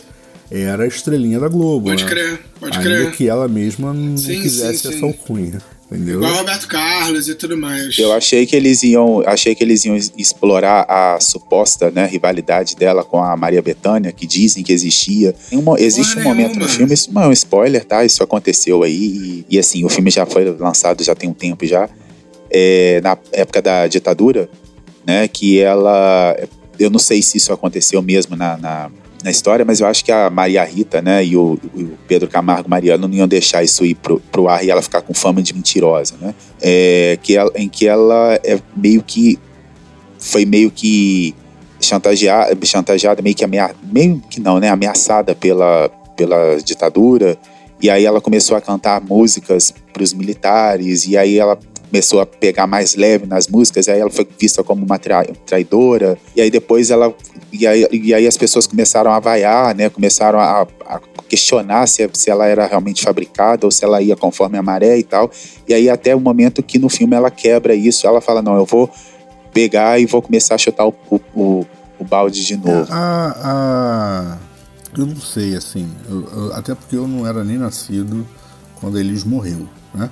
[0.51, 1.87] era a estrelinha da Globo.
[1.91, 2.11] Pode né?
[2.11, 3.13] crer, pode Ainda crer.
[3.13, 4.97] que ela mesma não Sim, quisesse sim, sim.
[4.97, 5.59] essa alcunha.
[5.93, 6.19] Entendeu?
[6.19, 7.99] Igual Roberto Carlos e tudo mais.
[7.99, 13.03] Eu achei que eles iam, achei que eles iam explorar a suposta né, rivalidade dela
[13.03, 15.35] com a Maria Bethânia, que dizem que existia.
[15.51, 16.67] Tem uma- existe um Porra momento nenhuma.
[16.67, 18.05] no filme, isso não é um spoiler, tá?
[18.05, 18.95] Isso aconteceu aí.
[18.95, 21.89] E, e, assim, o filme já foi lançado já tem um tempo já.
[22.49, 24.49] É, na época da ditadura,
[25.05, 25.27] né?
[25.27, 26.37] Que ela.
[26.79, 28.91] Eu não sei se isso aconteceu mesmo na, na,
[29.23, 32.69] na história, mas eu acho que a Maria Rita, né, e o, o Pedro Camargo
[32.69, 35.53] Mariano não iam deixar isso ir pro, pro ar e ela ficar com fama de
[35.55, 36.35] mentirosa, né?
[36.61, 39.39] É, que ela, em que ela é meio que
[40.19, 41.35] foi meio que
[41.81, 45.91] chantageada, chantageada meio que amea, meio que não, né, ameaçada pela
[46.21, 47.39] pela ditadura.
[47.83, 51.59] E aí ela começou a cantar músicas para os militares e aí ela
[51.91, 56.17] começou a pegar mais leve nas músicas, aí ela foi vista como uma tra- traidora,
[56.37, 57.13] e aí depois ela.
[57.53, 59.91] E aí, e aí as pessoas começaram a vaiar, né?
[59.91, 64.57] Começaram a, a questionar se, se ela era realmente fabricada ou se ela ia conforme
[64.57, 65.31] a maré e tal.
[65.69, 68.65] E aí até o momento que no filme ela quebra isso, ela fala, não, eu
[68.65, 68.89] vou
[69.53, 71.67] pegar e vou começar a chutar o, o,
[71.99, 72.87] o, balde de novo.
[72.93, 74.39] A, a-
[74.97, 78.27] eu não sei, assim, eu- eu- até porque eu não era nem nascido
[78.81, 80.09] quando eles morreu, né?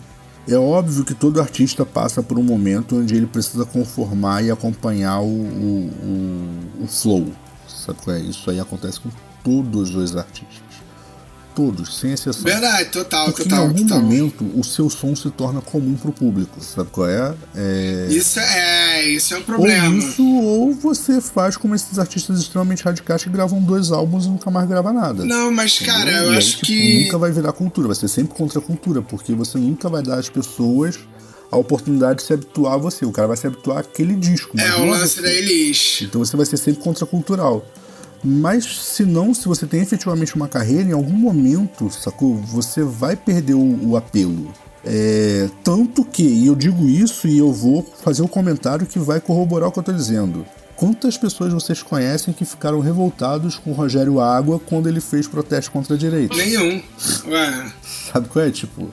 [0.49, 5.20] É óbvio que todo artista passa por um momento onde ele precisa conformar e acompanhar
[5.20, 7.30] o, o, o, o flow,
[7.68, 8.20] sabe qual é?
[8.20, 9.11] Isso aí acontece com
[9.44, 10.62] todos os artistas,
[11.55, 12.44] todos, sem exceção.
[12.44, 14.01] Verdade, total, Porque em total, algum total.
[14.01, 17.34] momento o seu som se torna comum pro público, sabe qual é?
[17.55, 18.07] é...
[18.11, 18.44] Isso é,
[19.03, 19.96] isso é um Ou problema.
[19.96, 24.51] isso, ou você faz como esses artistas extremamente radicais que gravam dois álbuns e nunca
[24.51, 25.24] mais grava nada.
[25.24, 25.94] Não, mas Entendeu?
[25.94, 27.05] cara, eu aí, acho tipo, que.
[27.05, 30.18] Nunca vai virar cultura, vai ser sempre contra a cultura, porque você nunca vai dar
[30.18, 30.99] às pessoas
[31.51, 33.05] a oportunidade de se habituar a você.
[33.05, 34.59] O cara vai se habituar àquele disco.
[34.59, 36.01] É o lance da Elis.
[36.03, 37.64] Então você vai ser sempre contracultural.
[38.22, 42.36] Mas se não, se você tem efetivamente uma carreira, em algum momento, sacou?
[42.36, 44.53] Você vai perder o, o apelo.
[44.85, 49.20] É, tanto que, e eu digo isso e eu vou fazer um comentário que vai
[49.20, 50.47] corroborar o que eu tô dizendo.
[50.76, 55.72] Quantas pessoas vocês conhecem que ficaram revoltados com o Rogério Água quando ele fez protesto
[55.72, 56.37] contra a direita?
[56.37, 56.81] Nenhum.
[57.26, 57.72] Ué.
[58.12, 58.51] Sabe qual é?
[58.51, 58.89] Tipo,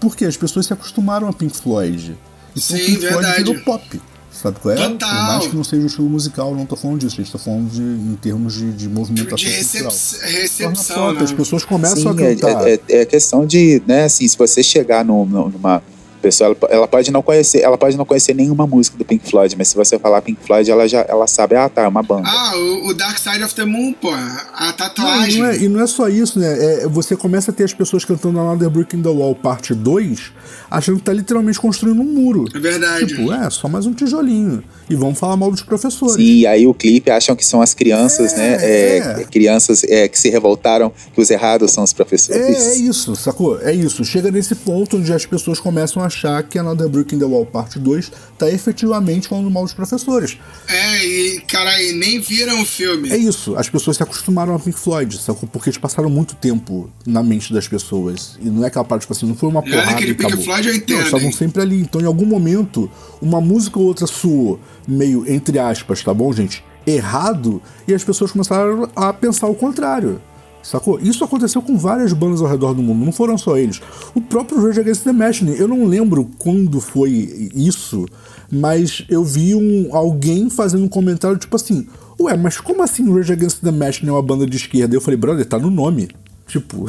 [0.00, 2.18] porque as pessoas se acostumaram a Pink Floyd.
[2.50, 3.44] Então Sim, Pink Floyd verdade.
[3.44, 4.02] virou pop.
[4.32, 4.88] Sabe qual é?
[4.88, 5.08] Total.
[5.08, 7.16] Por mais que não seja o estilo musical, não tô falando disso.
[7.20, 9.84] A gente tá falando de, em termos de, de movimentação De recep-
[10.22, 11.22] recepção, né?
[11.22, 12.68] As pessoas começam Sim, a cantar.
[12.68, 15.82] é, é, é questão de, né, assim, se você chegar num- num- numa
[16.20, 19.56] pessoa, ela, ela pode não conhecer, ela pode não conhecer nenhuma música do Pink Floyd,
[19.56, 22.28] mas se você falar Pink Floyd, ela já, ela sabe, ah, tá, é uma banda.
[22.28, 24.10] Ah, o, o Dark Side of the Moon, pô.
[24.10, 25.38] A Não, e, tatuagem.
[25.42, 26.82] não é, e não é só isso, né?
[26.82, 30.32] É, você começa a ter as pessoas cantando Another Brick in the Wall parte 2,
[30.70, 32.46] achando que tá literalmente construindo um muro.
[32.54, 33.06] É verdade.
[33.06, 34.62] Tipo, é, só mais um tijolinho.
[34.90, 36.16] E vão falar mal dos professores.
[36.16, 38.54] Sim, aí o clipe acham que são as crianças, né?
[38.54, 39.18] é, né?
[39.20, 39.24] É, é.
[39.24, 42.40] Crianças é, que se revoltaram, que os errados são os professores.
[42.40, 43.60] É, é, isso, sacou?
[43.60, 44.04] É isso.
[44.04, 47.46] Chega nesse ponto onde as pessoas começam a achar que Another Brick in the Wall
[47.46, 50.36] Parte 2 tá efetivamente falando mal dos professores.
[50.66, 53.10] É, e cara, e nem viram o filme.
[53.10, 53.54] É isso.
[53.56, 55.48] As pessoas se acostumaram a Pink Floyd, sacou?
[55.48, 58.36] Porque eles passaram muito tempo na mente das pessoas.
[58.42, 59.82] E não é aquela parte, tipo assim, não foi uma porrada.
[59.82, 60.98] Olha, aquele Pink Floyd eu entendo.
[60.98, 61.80] Não, estavam sempre ali.
[61.80, 62.90] Então, em algum momento,
[63.22, 64.58] uma música ou outra suou
[64.90, 66.64] meio, entre aspas, tá bom, gente?
[66.86, 70.20] Errado, e as pessoas começaram a pensar o contrário.
[70.62, 71.00] Sacou?
[71.00, 73.80] Isso aconteceu com várias bandas ao redor do mundo, não foram só eles.
[74.14, 78.06] O próprio Rage Against the Machine, eu não lembro quando foi isso,
[78.52, 81.86] mas eu vi um, alguém fazendo um comentário tipo assim:
[82.20, 84.94] Ué, mas como assim Rage Against the Machine é uma banda de esquerda?
[84.94, 86.08] Eu falei, brother, tá no nome.
[86.46, 86.84] Tipo,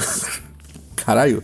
[0.97, 1.41] caralho,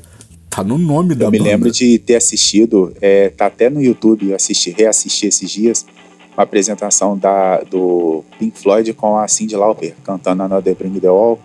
[0.49, 1.38] tá no nome da banda.
[1.38, 5.49] Eu me lembro de ter assistido, é, tá até no YouTube, eu assisti, reassisti esses
[5.49, 5.86] dias
[6.38, 11.40] uma apresentação da, do Pink Floyd com a Cyndi Lauper cantando Another Bring the Wall.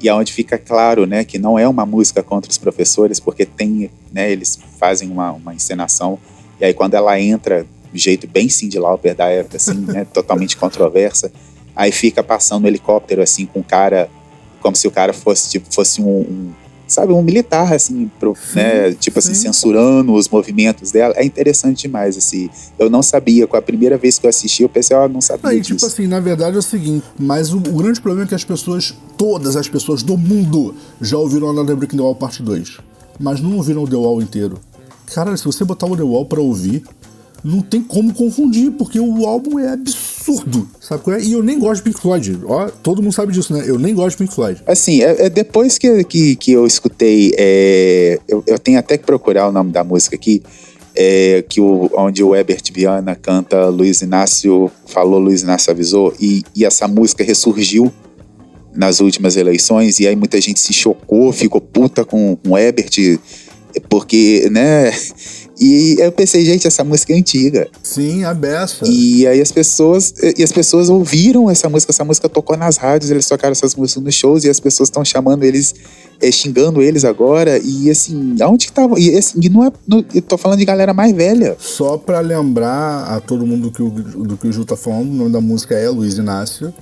[0.00, 3.90] E aonde fica claro, né, que não é uma música contra os professores, porque tem,
[4.12, 6.20] né, eles fazem uma, uma encenação.
[6.60, 10.56] E aí quando ela entra de jeito bem Cyndi Lauper da época, assim, né, totalmente
[10.56, 11.32] controversa,
[11.74, 14.08] aí fica passando um helicóptero assim com o cara,
[14.60, 16.52] como se o cara fosse tipo fosse um, um
[16.88, 19.42] sabe, um militar, assim, pro, sim, né, tipo assim, sim.
[19.42, 21.14] censurando os movimentos dela.
[21.16, 22.48] É interessante demais, assim.
[22.78, 25.20] Eu não sabia, com a primeira vez que eu assisti, eu pensei, ó, oh, não
[25.20, 25.86] sabia Aí, tipo disso.
[25.88, 28.44] tipo assim, na verdade é o seguinte, mas o, o, grande problema é que as
[28.44, 32.78] pessoas, todas as pessoas do mundo, já ouviram Another Brick in the Wall parte 2,
[33.20, 34.58] mas não ouviram o The Wall inteiro.
[35.14, 36.82] Cara, se você botar o The Wall pra ouvir,
[37.44, 40.17] não tem como confundir, porque o álbum é absurdo,
[40.80, 41.22] sabe qual é?
[41.22, 43.64] E eu nem gosto de Pink Floyd, ó, todo mundo sabe disso, né?
[43.66, 44.62] Eu nem gosto de Pink Floyd.
[44.66, 49.04] Assim, é, é depois que, que, que, eu escutei, é, eu, eu, tenho até que
[49.04, 50.42] procurar o nome da música aqui,
[50.94, 56.42] é, que o, onde o Herbert Viana canta Luiz Inácio, falou Luiz Inácio avisou, e,
[56.54, 57.92] e essa música ressurgiu
[58.74, 63.18] nas últimas eleições, e aí muita gente se chocou, ficou puta com, com o Herbert,
[63.88, 64.92] porque, né,
[65.60, 67.68] e eu pensei, gente, essa música é antiga.
[67.82, 68.86] Sim, a beça.
[68.86, 73.10] E aí as pessoas, e as pessoas ouviram essa música, essa música tocou nas rádios,
[73.10, 75.74] eles tocaram essas músicas nos shows e as pessoas estão chamando eles,
[76.20, 77.58] é, xingando eles agora.
[77.58, 78.98] E assim, aonde que tava?
[79.00, 79.72] E, assim, e não é.
[79.86, 81.56] Não, eu tô falando de galera mais velha.
[81.58, 85.10] Só pra lembrar a todo mundo do que o, do que o Ju tá falando,
[85.10, 86.72] o nome da música é Luiz Inácio.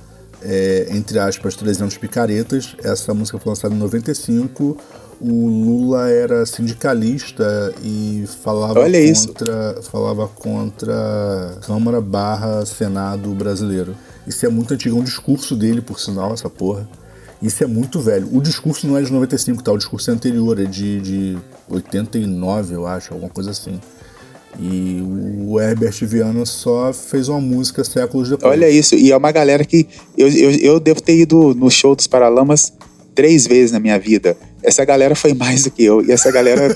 [0.43, 2.75] É, entre aspas, 300 picaretas.
[2.83, 4.77] Essa música foi lançada em 95
[5.19, 9.89] o Lula era sindicalista e falava Olha contra isso.
[9.89, 13.95] falava contra Câmara barra Senado brasileiro.
[14.27, 16.87] Isso é muito antigo, é um discurso dele, por sinal, essa porra.
[17.41, 18.27] Isso é muito velho.
[18.31, 19.71] O discurso não é de 95, tá?
[19.71, 21.37] O discurso é anterior, é de, de
[21.69, 23.79] 89, eu acho, alguma coisa assim.
[24.59, 25.01] E
[25.45, 28.51] o Herbert Viana só fez uma música séculos depois.
[28.51, 29.87] Olha isso, e é uma galera que.
[30.17, 32.73] Eu, eu, eu devo ter ido no show dos Paralamas
[33.13, 34.35] três vezes na minha vida.
[34.67, 36.05] Essa galera foi mais do que eu.
[36.05, 36.67] E essa galera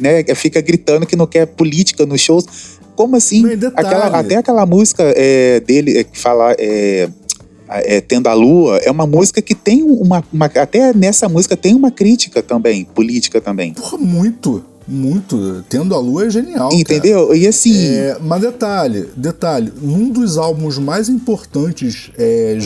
[0.00, 2.46] né, fica gritando que não quer política nos shows.
[2.94, 3.44] Como assim?
[3.74, 6.54] Aquela, até aquela música é, dele é, que fala.
[6.56, 7.08] É,
[7.68, 11.74] é, Tendo a Lua, é uma música que tem uma, uma, Até nessa música tem
[11.74, 13.74] uma crítica também, política também.
[13.74, 14.64] Porra, muito.
[14.86, 15.64] Muito.
[15.68, 16.72] Tendo a Lua é genial.
[16.72, 17.26] Entendeu?
[17.26, 17.38] Cara.
[17.38, 17.88] E assim.
[17.88, 22.56] É, mas detalhe, detalhe, num dos álbuns mais importantes é,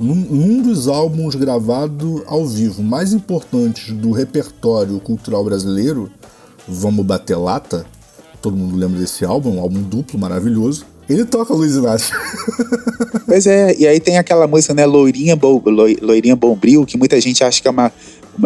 [0.00, 6.10] num, dos álbuns gravados ao vivo mais importantes do repertório cultural brasileiro,
[6.66, 7.84] Vamos Bater Lata,
[8.40, 10.86] todo mundo lembra desse álbum, um álbum duplo maravilhoso.
[11.08, 12.16] Ele toca Luiz Inácio.
[13.26, 15.60] pois é, e aí tem aquela música, né, Loirinha, Bo,
[16.00, 17.92] Loirinha Bombril, que muita gente acha que é uma,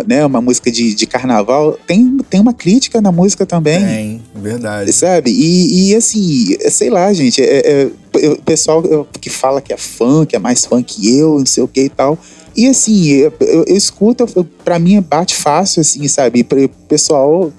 [0.07, 1.79] né, uma música de, de carnaval.
[1.87, 3.85] Tem, tem uma crítica na música também.
[3.85, 4.93] Tem, verdade.
[4.93, 5.31] Sabe?
[5.31, 8.83] E, e assim, sei lá, gente, é, é, o pessoal
[9.21, 11.83] que fala que é fã, que é mais fã que eu, não sei o que
[11.83, 12.19] e tal.
[12.57, 14.27] E assim, eu, eu, eu escuto,
[14.65, 16.47] pra mim bate fácil, assim, sabe?
[16.49, 17.53] O pessoal,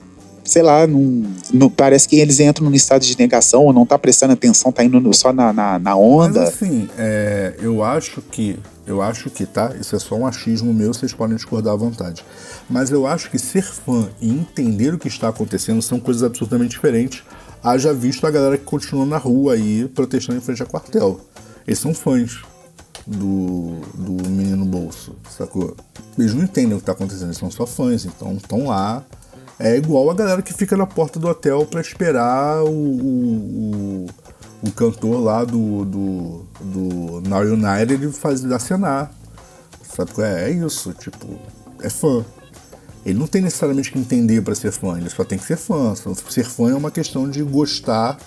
[0.43, 1.23] sei lá, não,
[1.53, 4.83] não, parece que eles entram num estado de negação ou não tá prestando atenção, tá
[4.83, 6.41] indo só na, na, na onda.
[6.41, 9.73] Mas assim, é, eu acho que, eu acho que, tá?
[9.79, 12.23] Isso é só um achismo meu, vocês podem discordar à vontade.
[12.69, 16.71] Mas eu acho que ser fã e entender o que está acontecendo são coisas absolutamente
[16.71, 17.23] diferentes
[17.65, 21.19] haja visto a galera que continua na rua aí protestando em frente ao quartel.
[21.65, 22.43] Eles são fãs
[23.07, 25.75] do, do Menino Bolso, sacou?
[26.17, 29.03] Eles não entendem o que está acontecendo, eles são só fãs, então estão lá.
[29.57, 34.07] É igual a galera que fica na porta do hotel para esperar o, o, o,
[34.67, 39.11] o, cantor lá do, do, do Now United fazer acenar.
[39.95, 40.49] Sabe qual é?
[40.49, 41.39] É isso, tipo,
[41.81, 42.25] é fã.
[43.05, 45.93] Ele não tem necessariamente que entender para ser fã, ele só tem que ser fã.
[45.95, 48.17] Ser fã é uma questão de gostar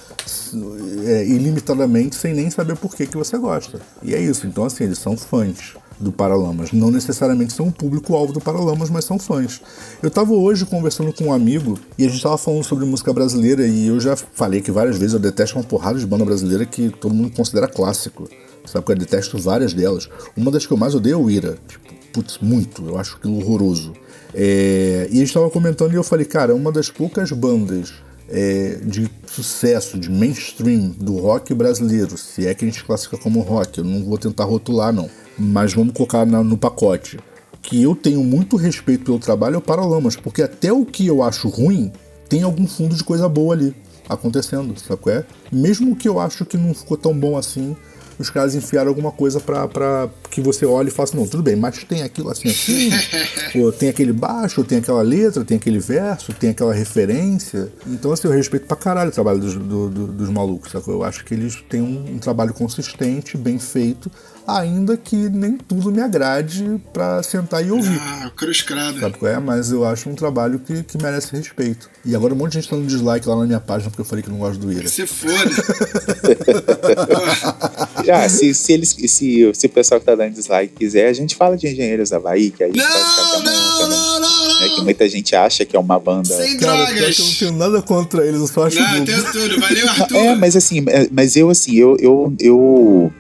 [1.05, 3.81] é, ilimitadamente sem nem saber por que, que você gosta.
[4.03, 4.47] E é isso.
[4.47, 6.73] Então, assim, eles são fãs do Paralamas.
[6.73, 9.61] Não necessariamente são o público-alvo do Paralamas, mas são fãs.
[10.03, 13.67] Eu estava hoje conversando com um amigo e a gente estava falando sobre música brasileira
[13.67, 16.91] e eu já falei que várias vezes eu detesto uma porrada de banda brasileira que
[16.91, 18.29] todo mundo considera clássico.
[18.65, 20.09] Sabe que eu detesto várias delas.
[20.37, 21.59] Uma das que eu mais odeio é o Ira.
[21.67, 22.87] Tipo, putz, muito.
[22.87, 23.93] Eu acho aquilo horroroso.
[24.35, 25.09] É...
[25.11, 27.95] E a gente estava comentando e eu falei, cara, uma das poucas bandas
[28.29, 33.41] é, de sucesso, de mainstream do rock brasileiro, se é que a gente classifica como
[33.41, 35.09] rock, eu não vou tentar rotular não,
[35.39, 37.19] mas vamos colocar na, no pacote.
[37.63, 41.23] Que eu tenho muito respeito pelo trabalho é o Paralamas, porque até o que eu
[41.23, 41.93] acho ruim
[42.29, 43.75] tem algum fundo de coisa boa ali
[44.09, 45.25] acontecendo, sabe qual é?
[45.53, 47.77] Mesmo que eu acho que não ficou tão bom assim,
[48.19, 51.85] os caras enfiaram alguma coisa para que você olhe e faça, não, tudo bem, mas
[51.85, 52.91] tem aquilo assim assim,
[53.61, 57.71] ou tem aquele baixo, ou tem aquela letra, tem aquele verso, tem aquela referência.
[57.87, 60.89] Então, assim, eu respeito pra caralho o trabalho dos, do, do, dos malucos, sabe?
[60.89, 64.11] Eu acho que eles têm um, um trabalho consistente, bem feito,
[64.49, 68.01] ainda que nem tudo me agrade para sentar e ouvir.
[68.01, 68.99] Ah, cruz credo.
[68.99, 69.39] Sabe qual é?
[69.39, 71.91] Mas eu acho um trabalho que, que merece respeito.
[72.05, 74.07] E agora um monte de gente tá dando dislike lá na minha página porque eu
[74.07, 74.89] falei que não gosto do Ira.
[74.89, 75.35] Se foda.
[78.11, 81.37] ah, se, se, eles, se, se o pessoal que tá dando dislike quiser, a gente
[81.37, 84.69] fala de Engenheiros da Havaí, que aí não, pode ficar não, não, não, não, é
[84.71, 86.35] que muita gente acha que é uma banda.
[86.35, 87.19] Sem Cara, drogas.
[87.19, 89.05] eu não tenho nada contra eles, eu só acho Não, bobo.
[89.05, 89.61] tenho tudo.
[89.61, 90.17] Valeu, Arthur.
[90.17, 93.13] É, mas assim, é, mas eu assim, eu, eu, eu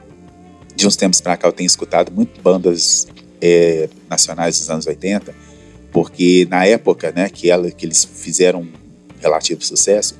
[0.78, 3.08] de uns tempos pra cá eu tenho escutado muito bandas
[3.40, 5.34] é, nacionais dos anos 80,
[5.90, 8.68] porque na época, né, que, ela, que eles fizeram um
[9.20, 10.14] relativo sucesso,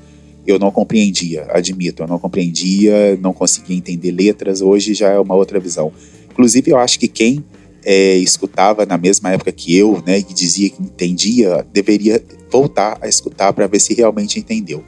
[0.45, 5.37] eu não compreendia, admito, eu não compreendia, não conseguia entender letras, hoje já é uma
[5.37, 5.93] outra visão.
[6.29, 7.45] Inclusive, eu acho que quem
[7.85, 13.07] é, escutava na mesma época que eu, né, e dizia que entendia, deveria voltar a
[13.07, 14.83] escutar para ver se realmente entendeu.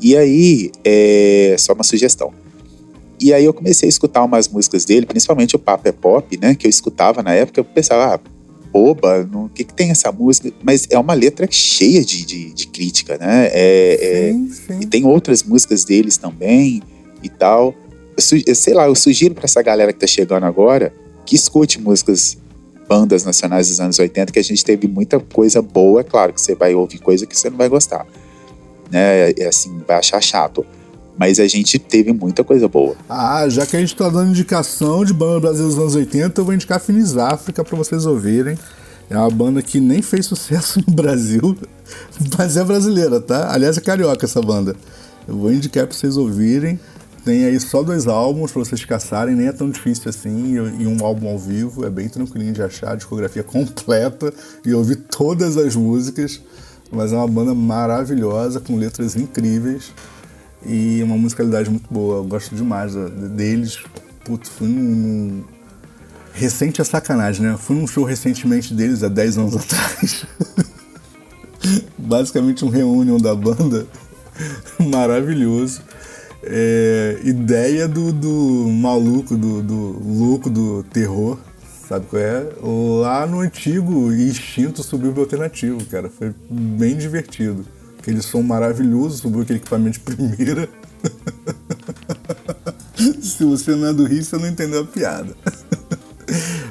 [0.00, 2.43] E aí, é só uma sugestão.
[3.20, 6.54] E aí eu comecei a escutar umas músicas dele, principalmente o Papo é Pop, né,
[6.54, 8.20] que eu escutava na época, eu pensava, ah,
[8.74, 10.52] boba, o que, que tem essa música?
[10.60, 13.46] Mas é uma letra cheia de, de, de crítica, né?
[13.52, 14.80] É, é, Sim, sim.
[14.80, 16.82] e tem outras músicas deles também
[17.22, 17.72] e tal.
[18.16, 20.92] Eu, sei lá, eu sugiro pra essa galera que tá chegando agora
[21.24, 22.36] que escute músicas,
[22.88, 26.00] bandas nacionais dos anos 80, que a gente teve muita coisa boa.
[26.00, 28.04] É claro que você vai ouvir coisa que você não vai gostar,
[28.90, 29.30] né?
[29.30, 30.66] É assim, vai achar chato.
[31.16, 32.96] Mas a gente teve muita coisa boa.
[33.08, 36.44] Ah, já que a gente tá dando indicação de banda brasileira dos anos 80, eu
[36.44, 38.58] vou indicar Finis África pra vocês ouvirem.
[39.08, 41.56] É uma banda que nem fez sucesso no Brasil,
[42.36, 43.52] mas é brasileira, tá?
[43.52, 44.74] Aliás, é carioca essa banda.
[45.28, 46.80] Eu vou indicar pra vocês ouvirem.
[47.24, 50.56] Tem aí só dois álbuns pra vocês caçarem, nem é tão difícil assim.
[50.78, 54.32] E um álbum ao vivo, é bem tranquilinho de achar, a discografia completa
[54.64, 56.40] e ouvir todas as músicas.
[56.90, 59.92] Mas é uma banda maravilhosa, com letras incríveis
[60.66, 62.18] e uma musicalidade muito boa.
[62.18, 63.78] Eu gosto demais deles.
[64.24, 65.44] Putz, fui num,
[66.34, 67.56] Recente é sacanagem, né?
[67.56, 70.26] Fui num show recentemente deles, há 10 anos atrás.
[71.96, 73.86] Basicamente um reunion da banda.
[74.90, 75.80] Maravilhoso.
[76.42, 81.38] É, ideia do, do maluco, do, do louco do terror,
[81.88, 82.44] sabe qual é?
[83.00, 86.10] Lá no antigo extinto suburbo alternativo, cara.
[86.10, 87.64] Foi bem divertido.
[88.04, 90.68] Aquele som maravilhoso, subiu aquele equipamento de primeira.
[93.22, 95.34] Se você não é do Rio, você não entendeu a piada.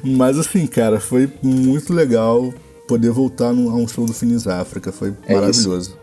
[0.03, 2.53] Mas assim, cara, foi muito legal
[2.87, 4.91] poder voltar a um show do Finis África.
[4.91, 5.97] Foi É maravilhoso.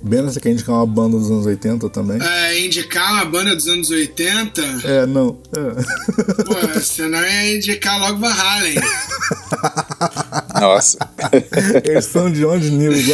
[0.00, 2.18] Bena, você quer indicar uma banda dos anos 80 também?
[2.22, 5.36] É, indicar uma banda dos anos 80, É, não.
[5.52, 6.42] É.
[6.42, 8.76] pô, você não ia indicar logo Van Halen.
[10.64, 10.98] Nossa.
[11.84, 13.04] Eles são de onde, Nils?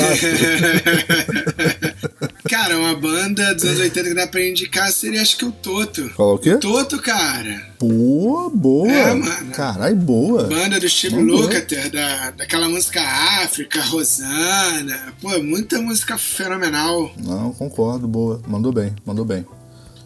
[2.48, 6.08] Cara, uma banda dos anos 80 que dá pra indicar seria acho que o Toto.
[6.10, 6.56] Falou o quê?
[6.56, 7.68] Toto, cara.
[7.78, 8.90] Boa, boa.
[8.90, 9.50] É, mano.
[9.52, 10.44] Caralho, boa.
[10.44, 11.16] Banda do Steve.
[11.16, 13.00] Lukather, da, daquela música
[13.42, 15.12] África, Rosana.
[15.20, 17.12] Pô, muita música fenomenal.
[17.16, 18.40] Não, concordo, boa.
[18.46, 19.44] Mandou bem, mandou bem.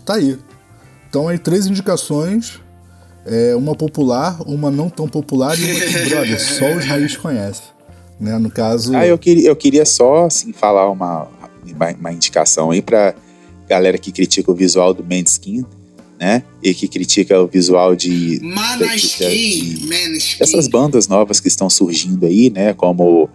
[0.05, 0.39] Tá aí.
[1.09, 2.59] Então aí três indicações.
[3.27, 7.65] É, uma popular, uma não tão popular e uma que, brother, só os raiz conhecem.
[8.21, 8.39] Né?
[8.39, 8.95] No caso.
[8.95, 11.29] Ah, eu queria, eu queria só assim, falar uma,
[11.67, 13.15] uma, uma indicação aí pra
[13.69, 15.65] galera que critica o visual do Manskin,
[16.19, 16.43] né?
[16.63, 18.41] E que critica o visual de.
[19.87, 20.43] Manaskin.
[20.43, 22.73] Essas bandas novas que estão surgindo aí, né?
[22.73, 23.29] Como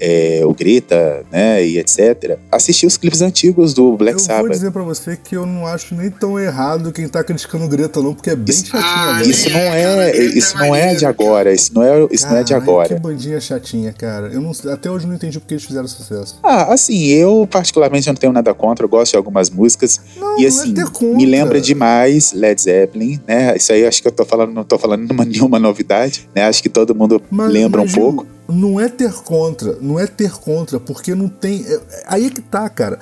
[0.00, 2.38] é, o Greta, né, e etc.
[2.50, 4.38] Assistir os clipes antigos do Black Sabbath.
[4.38, 7.64] Eu vou dizer pra você que eu não acho nem tão errado quem tá criticando
[7.64, 8.70] o Greta não, porque é bem isso.
[8.74, 12.36] Ah, isso não é, cara, isso não é de agora, isso não é, isso não
[12.36, 12.94] é de agora.
[12.94, 14.28] Que bandinha chatinha, cara.
[14.28, 16.38] Eu não, até hoje não entendi porque eles fizeram sucesso.
[16.42, 20.46] Ah, assim, eu particularmente não tenho nada contra, eu gosto de algumas músicas não, e
[20.46, 23.56] assim, é me lembra demais Led Zeppelin, né?
[23.56, 26.44] Isso aí acho que eu tô falando, não tô falando nenhuma novidade, né?
[26.44, 30.06] Acho que todo mundo mas, lembra mas, um pouco não é ter contra, não é
[30.06, 31.64] ter contra, porque não tem.
[31.66, 32.98] É, aí é que tá, cara.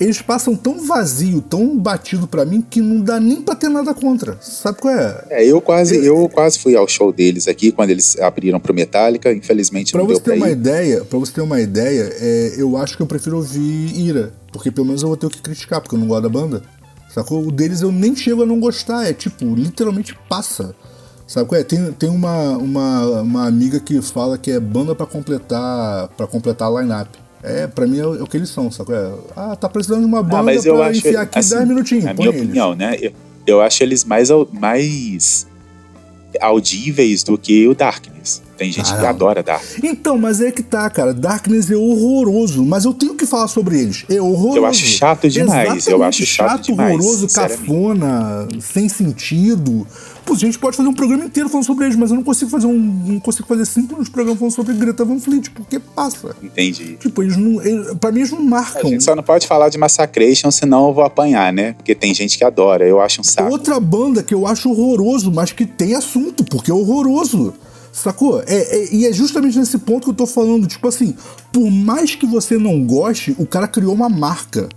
[0.00, 3.92] Eles passam tão vazio, tão batido para mim que não dá nem pra ter nada
[3.92, 4.38] contra.
[4.40, 5.24] Sabe qual é?
[5.28, 9.32] É, eu quase, eu quase fui ao show deles aqui quando eles abriram pro Metallica,
[9.32, 12.76] infelizmente pra não você deu ter uma ideia, Pra você ter uma ideia, é, eu
[12.76, 15.80] acho que eu prefiro ouvir Ira, porque pelo menos eu vou ter o que criticar,
[15.80, 16.62] porque eu não gosto da banda.
[17.12, 17.44] Sacou?
[17.44, 20.76] O deles eu nem chego a não gostar, é tipo, literalmente passa.
[21.28, 21.62] Sabe qual é?
[21.62, 26.68] Tem, tem uma, uma, uma amiga que fala que é banda para completar para completar
[26.68, 27.10] a line-up.
[27.42, 28.94] É, pra mim é o, é o, que eles são, sabe?
[28.94, 32.04] É, ah, tá precisando de uma banda ah, pra acho, enfiar aqui assim, 10 minutinhos.
[32.04, 32.42] Na minha eles.
[32.42, 32.96] opinião, né?
[32.98, 33.12] Eu,
[33.46, 35.46] eu acho eles mais, mais
[36.40, 38.17] audíveis do que o Darkness.
[38.56, 39.78] Tem gente que adora Darkness.
[39.82, 41.14] Então, mas é que tá, cara.
[41.14, 44.04] Darkness é horroroso, mas eu tenho que falar sobre eles.
[44.08, 44.58] É horroroso.
[44.58, 45.50] Eu acho chato demais.
[45.50, 46.94] Exatamente, eu acho chato, chato demais.
[46.94, 49.86] horroroso, cafona, sem sentido.
[50.28, 52.50] Pô, a gente pode fazer um programa inteiro falando sobre eles, mas eu não consigo
[52.50, 52.78] fazer um.
[52.78, 56.36] Não consigo fazer cinco minutos de programa falando sobre Greta Van Fleet, porque passa.
[56.42, 56.96] Entendi.
[57.00, 57.62] Tipo, eles não.
[57.62, 58.88] Eles, pra mim, eles não marcam.
[58.88, 61.72] A gente só não pode falar de Massacration, senão eu vou apanhar, né?
[61.72, 62.86] Porque tem gente que adora.
[62.86, 63.50] Eu acho um saco.
[63.50, 67.54] Outra banda que eu acho horroroso, mas que tem assunto, porque é horroroso.
[67.98, 68.40] Sacou?
[68.46, 70.68] É, é, e é justamente nesse ponto que eu tô falando.
[70.68, 71.16] Tipo assim,
[71.52, 74.68] por mais que você não goste, o cara criou uma marca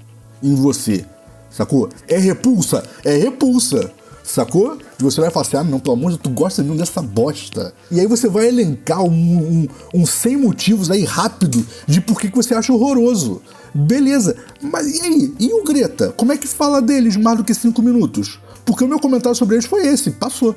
[0.42, 1.06] em você.
[1.48, 1.88] Sacou?
[2.08, 2.84] É repulsa?
[3.06, 3.94] É repulsa.
[4.24, 4.80] Sacou?
[5.00, 7.00] E você vai falar assim: ah, não, pelo amor de Deus, tu gosta mesmo dessa
[7.00, 7.72] bosta.
[7.92, 12.28] E aí você vai elencar um, um, um 100 motivos aí rápido de por que
[12.28, 13.40] você acha horroroso.
[13.74, 15.34] Beleza, mas e aí?
[15.40, 16.12] E o Greta?
[16.18, 18.40] Como é que fala deles mais do que 5 minutos?
[18.66, 20.56] Porque o meu comentário sobre eles foi esse, passou.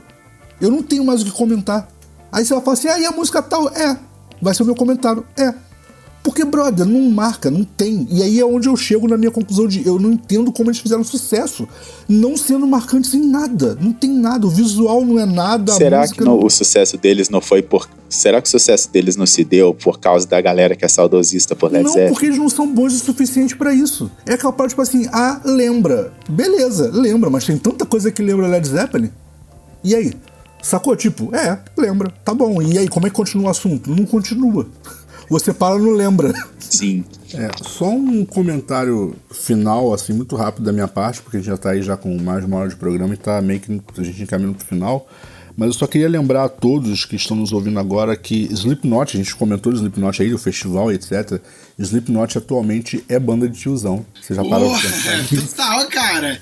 [0.61, 1.89] Eu não tenho mais o que comentar.
[2.35, 3.68] Aí você vai falar assim: ah, e a música tal?
[3.68, 3.97] É.
[4.43, 5.24] Vai ser o meu comentário.
[5.39, 5.55] É.
[6.20, 8.09] Porque, brother, não marca, não tem.
[8.11, 10.80] E aí é onde eu chego na minha conclusão de eu não entendo como eles
[10.80, 11.68] fizeram sucesso.
[12.09, 13.76] Não sendo marcantes em nada.
[13.78, 14.47] Não tem nada.
[14.47, 15.74] O visual não é nada.
[15.74, 17.89] Será que não, o sucesso deles não foi por.
[18.09, 21.55] Será que o sucesso deles não se deu por causa da galera que é saudosista
[21.55, 22.07] por Led Zeppelin?
[22.07, 24.11] Não, porque eles não são bons o suficiente para isso.
[24.26, 26.11] É aquela parte, tipo assim, ah, lembra.
[26.28, 29.11] Beleza, lembra, mas tem tanta coisa que lembra Led Zeppelin.
[29.85, 30.12] E aí?
[30.65, 30.97] Sacou?
[30.97, 32.62] Tipo, é, lembra, tá bom.
[32.62, 33.91] E aí, como é que continua o assunto?
[33.91, 34.67] Não continua
[35.29, 36.33] você para não lembra.
[36.59, 37.05] Sim.
[37.35, 41.59] É, só um comentário final, assim, muito rápido da minha parte, porque a gente já
[41.59, 44.23] tá aí já com mais uma hora de programa e tá meio que a gente
[44.23, 45.07] encaminhando pro final.
[45.57, 49.19] Mas eu só queria lembrar a todos que estão nos ouvindo agora que Slipknot, a
[49.19, 51.41] gente comentou de Slipknot aí, o festival etc.
[51.79, 54.07] Slipknot atualmente é banda de tiozão.
[54.20, 54.89] Você já parou Porra,
[55.29, 56.41] Total, cara.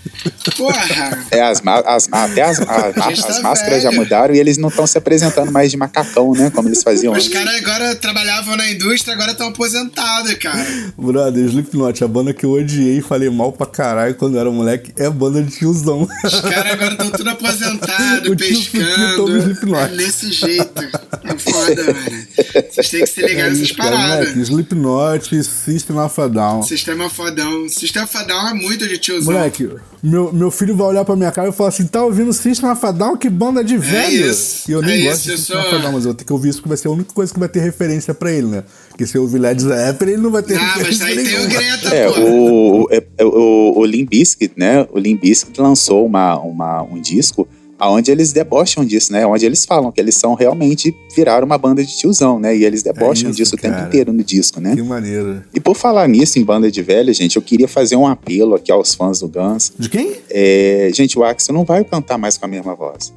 [0.56, 1.26] Porra.
[1.30, 4.86] É, as, as, até as, as, as tá máscaras já mudaram e eles não estão
[4.86, 6.50] se apresentando mais de macacão, né?
[6.50, 10.92] Como eles faziam Os caras agora trabalhavam na indústria, agora estão aposentados, cara.
[10.98, 14.50] Brother, Slipknot, a banda que eu odiei e falei mal pra caralho quando eu era
[14.50, 16.06] moleque, é banda de tiozão.
[16.24, 20.82] Os caras agora estão tudo aposentados, pescando é desse jeito.
[21.24, 22.26] É foda, velho.
[22.70, 24.28] Vocês têm que se ligar é nessas paradas.
[24.28, 26.62] Moleque, Slipknot, System of a Down.
[26.62, 27.68] Sistema fodão.
[27.68, 29.32] Sistema fodão é muito de tiozão.
[29.32, 29.70] Moleque,
[30.02, 32.84] meu, meu filho vai olhar pra minha cara e falar assim: tá ouvindo System of
[32.84, 33.16] a Down?
[33.16, 34.24] Que banda de é velho.
[34.24, 34.70] É isso.
[34.70, 36.24] E eu nem é gosto isso, de System of a Down, mas eu vou ter
[36.24, 38.46] que ouvir isso porque vai ser a única coisa que vai ter referência pra ele,
[38.46, 38.64] né?
[38.88, 41.04] Porque se eu ouvir Led Zeppelin, ele não vai ter ah, referência.
[41.04, 44.86] Ah, mas aí tem o Greta, é, o, é, o, o Limp Bizkit, né?
[44.92, 47.48] O Limp Bizkit lançou uma, uma, um disco
[47.82, 49.26] aonde eles debocham disso, né?
[49.26, 52.56] Onde eles falam que eles são realmente viraram uma banda de tiozão, né?
[52.56, 53.74] E eles debocham é isso, disso cara.
[53.74, 54.76] o tempo inteiro no disco, né?
[54.76, 55.42] Que maneiro.
[55.52, 58.70] E por falar nisso, em banda de velha, gente, eu queria fazer um apelo aqui
[58.70, 59.72] aos fãs do Guns.
[59.76, 60.12] De quem?
[60.30, 63.12] É, gente, o Axel não vai cantar mais com a mesma voz.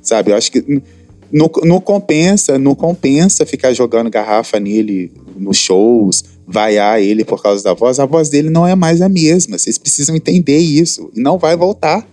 [0.00, 0.30] Sabe?
[0.30, 0.82] Eu acho que
[1.30, 7.62] não, não compensa, não compensa ficar jogando garrafa nele nos shows, vaiar ele por causa
[7.62, 8.00] da voz.
[8.00, 9.58] A voz dele não é mais a mesma.
[9.58, 11.10] Vocês precisam entender isso.
[11.14, 12.08] E não vai voltar.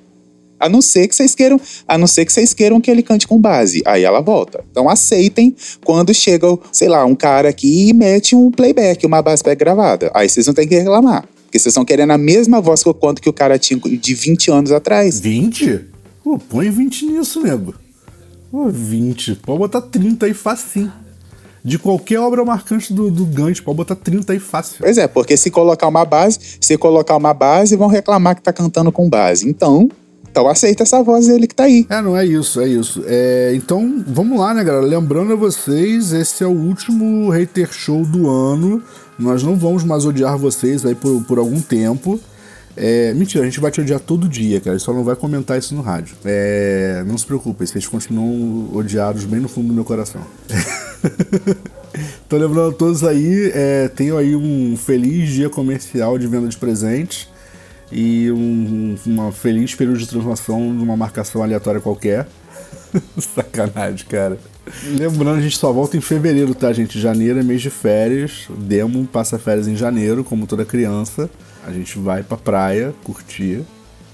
[0.59, 3.27] A não ser que vocês queiram, a não ser que vocês queiram que ele cante
[3.27, 3.81] com base.
[3.85, 4.63] Aí ela volta.
[4.71, 9.43] Então aceitem quando chega, sei lá, um cara aqui e mete um playback, uma base
[9.55, 10.11] gravada.
[10.13, 11.27] Aí vocês não têm que reclamar.
[11.45, 14.13] Porque vocês estão querendo a mesma voz que o quanto que o cara tinha de
[14.13, 15.19] 20 anos atrás.
[15.19, 15.81] 20?
[16.23, 17.75] Pô, põe 20 nisso, nego.
[18.51, 19.35] Pô, 20.
[19.35, 20.91] Pode botar 30 aí facinho.
[21.63, 24.77] De qualquer obra marcante do, do Gantz, pode botar 30 aí fácil.
[24.79, 28.53] Pois é, porque se colocar uma base, se colocar uma base, vão reclamar que tá
[28.53, 29.49] cantando com base.
[29.49, 29.89] Então,
[30.35, 31.87] Então aceita essa voz dele que tá aí.
[31.89, 33.01] É, não é isso, é isso.
[33.07, 34.85] É, então, vamos lá, né, galera?
[34.85, 38.83] Lembrando a vocês, esse é o último hater show do ano.
[39.17, 42.19] Nós não vamos mais odiar vocês aí por, por algum tempo.
[42.75, 44.77] É, mentira, a gente vai te odiar todo dia, cara.
[44.77, 46.17] Só não vai comentar isso no rádio.
[46.25, 50.19] É, não se preocupem, vocês continuam odiados bem no fundo do meu coração.
[52.27, 56.57] Tô lembrando a todos aí, é, tenham aí um feliz dia comercial de venda de
[56.57, 57.33] presentes
[57.97, 62.27] e um, uma feliz período de transformação numa marcação aleatória qualquer.
[63.17, 64.37] Sacanagem, cara.
[64.83, 66.99] Lembrando, a gente só volta em fevereiro, tá, gente?
[66.99, 68.47] Janeiro é mês de férias.
[68.49, 71.29] Demo passa férias em janeiro, como toda criança.
[71.65, 73.61] A gente vai pra praia curtir.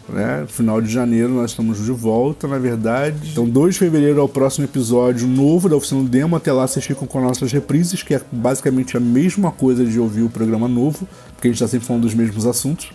[0.08, 0.46] Né?
[0.48, 3.32] Final de janeiro nós estamos de volta, na verdade.
[3.32, 6.36] Então, 2 de fevereiro é o próximo episódio novo da Oficina do Demo.
[6.36, 10.22] Até lá vocês ficam com nossas reprises, que é basicamente a mesma coisa de ouvir
[10.22, 12.92] o programa novo, porque a gente está sempre falando dos mesmos assuntos.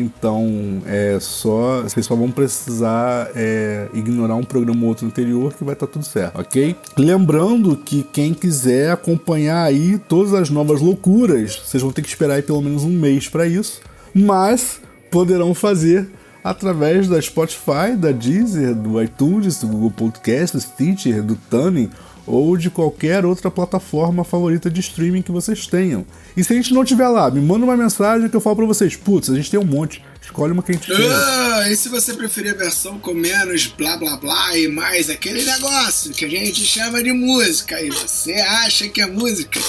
[0.00, 1.82] Então, é só.
[1.82, 5.92] Vocês só vão precisar é, ignorar um programa ou outro anterior que vai estar tá
[5.92, 6.74] tudo certo, ok?
[6.96, 12.34] Lembrando que quem quiser acompanhar aí todas as novas loucuras, vocês vão ter que esperar
[12.34, 13.80] aí pelo menos um mês para isso,
[14.14, 14.80] mas
[15.10, 16.08] poderão fazer
[16.42, 21.90] através da Spotify, da Deezer, do iTunes, do Google Podcast, do Stitcher, do Tuning
[22.30, 26.06] ou de qualquer outra plataforma favorita de streaming que vocês tenham.
[26.36, 28.66] E se a gente não tiver lá, me manda uma mensagem que eu falo pra
[28.66, 30.96] vocês, putz, a gente tem um monte, escolhe uma que a gente quer.
[30.96, 35.44] Ah, e se você preferir a versão com menos blá blá blá e mais aquele
[35.44, 39.60] negócio que a gente chama de música e você acha que é música?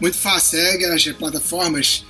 [0.00, 2.04] Muito fácil, segue as plataformas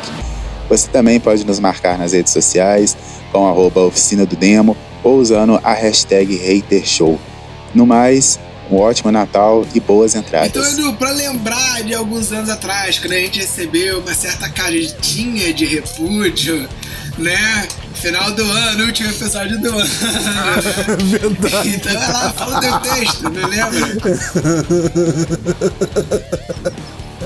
[0.70, 2.98] Você também pode nos marcar nas redes sociais
[3.32, 7.20] com arroba oficina do demo ou usando a hashtag HaterShow.
[7.74, 8.40] No mais,
[8.72, 10.74] um ótimo Natal e boas entradas.
[10.74, 15.66] Então, pra lembrar de alguns anos atrás, quando a gente recebeu uma certa caretinha de
[15.66, 16.68] repúdio,
[17.18, 17.68] né?
[17.96, 19.90] Final do ano, último episódio do ano.
[21.06, 21.70] Verdade.
[21.76, 24.16] Então é lá, fala teu texto, não lembra?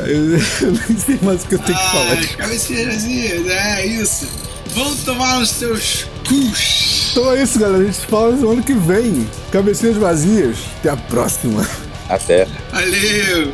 [0.06, 2.14] Eu nem sei mais o que eu tenho que Ah, falar.
[2.14, 4.28] as cabecinhas vazias, é isso.
[4.68, 7.10] Vão tomar os seus cus.
[7.12, 7.80] Então é isso, galera.
[7.82, 9.28] A gente se fala no ano que vem.
[9.52, 10.58] Cabecinhas vazias.
[10.80, 11.68] Até a próxima.
[12.08, 12.48] Até.
[12.72, 13.54] Valeu!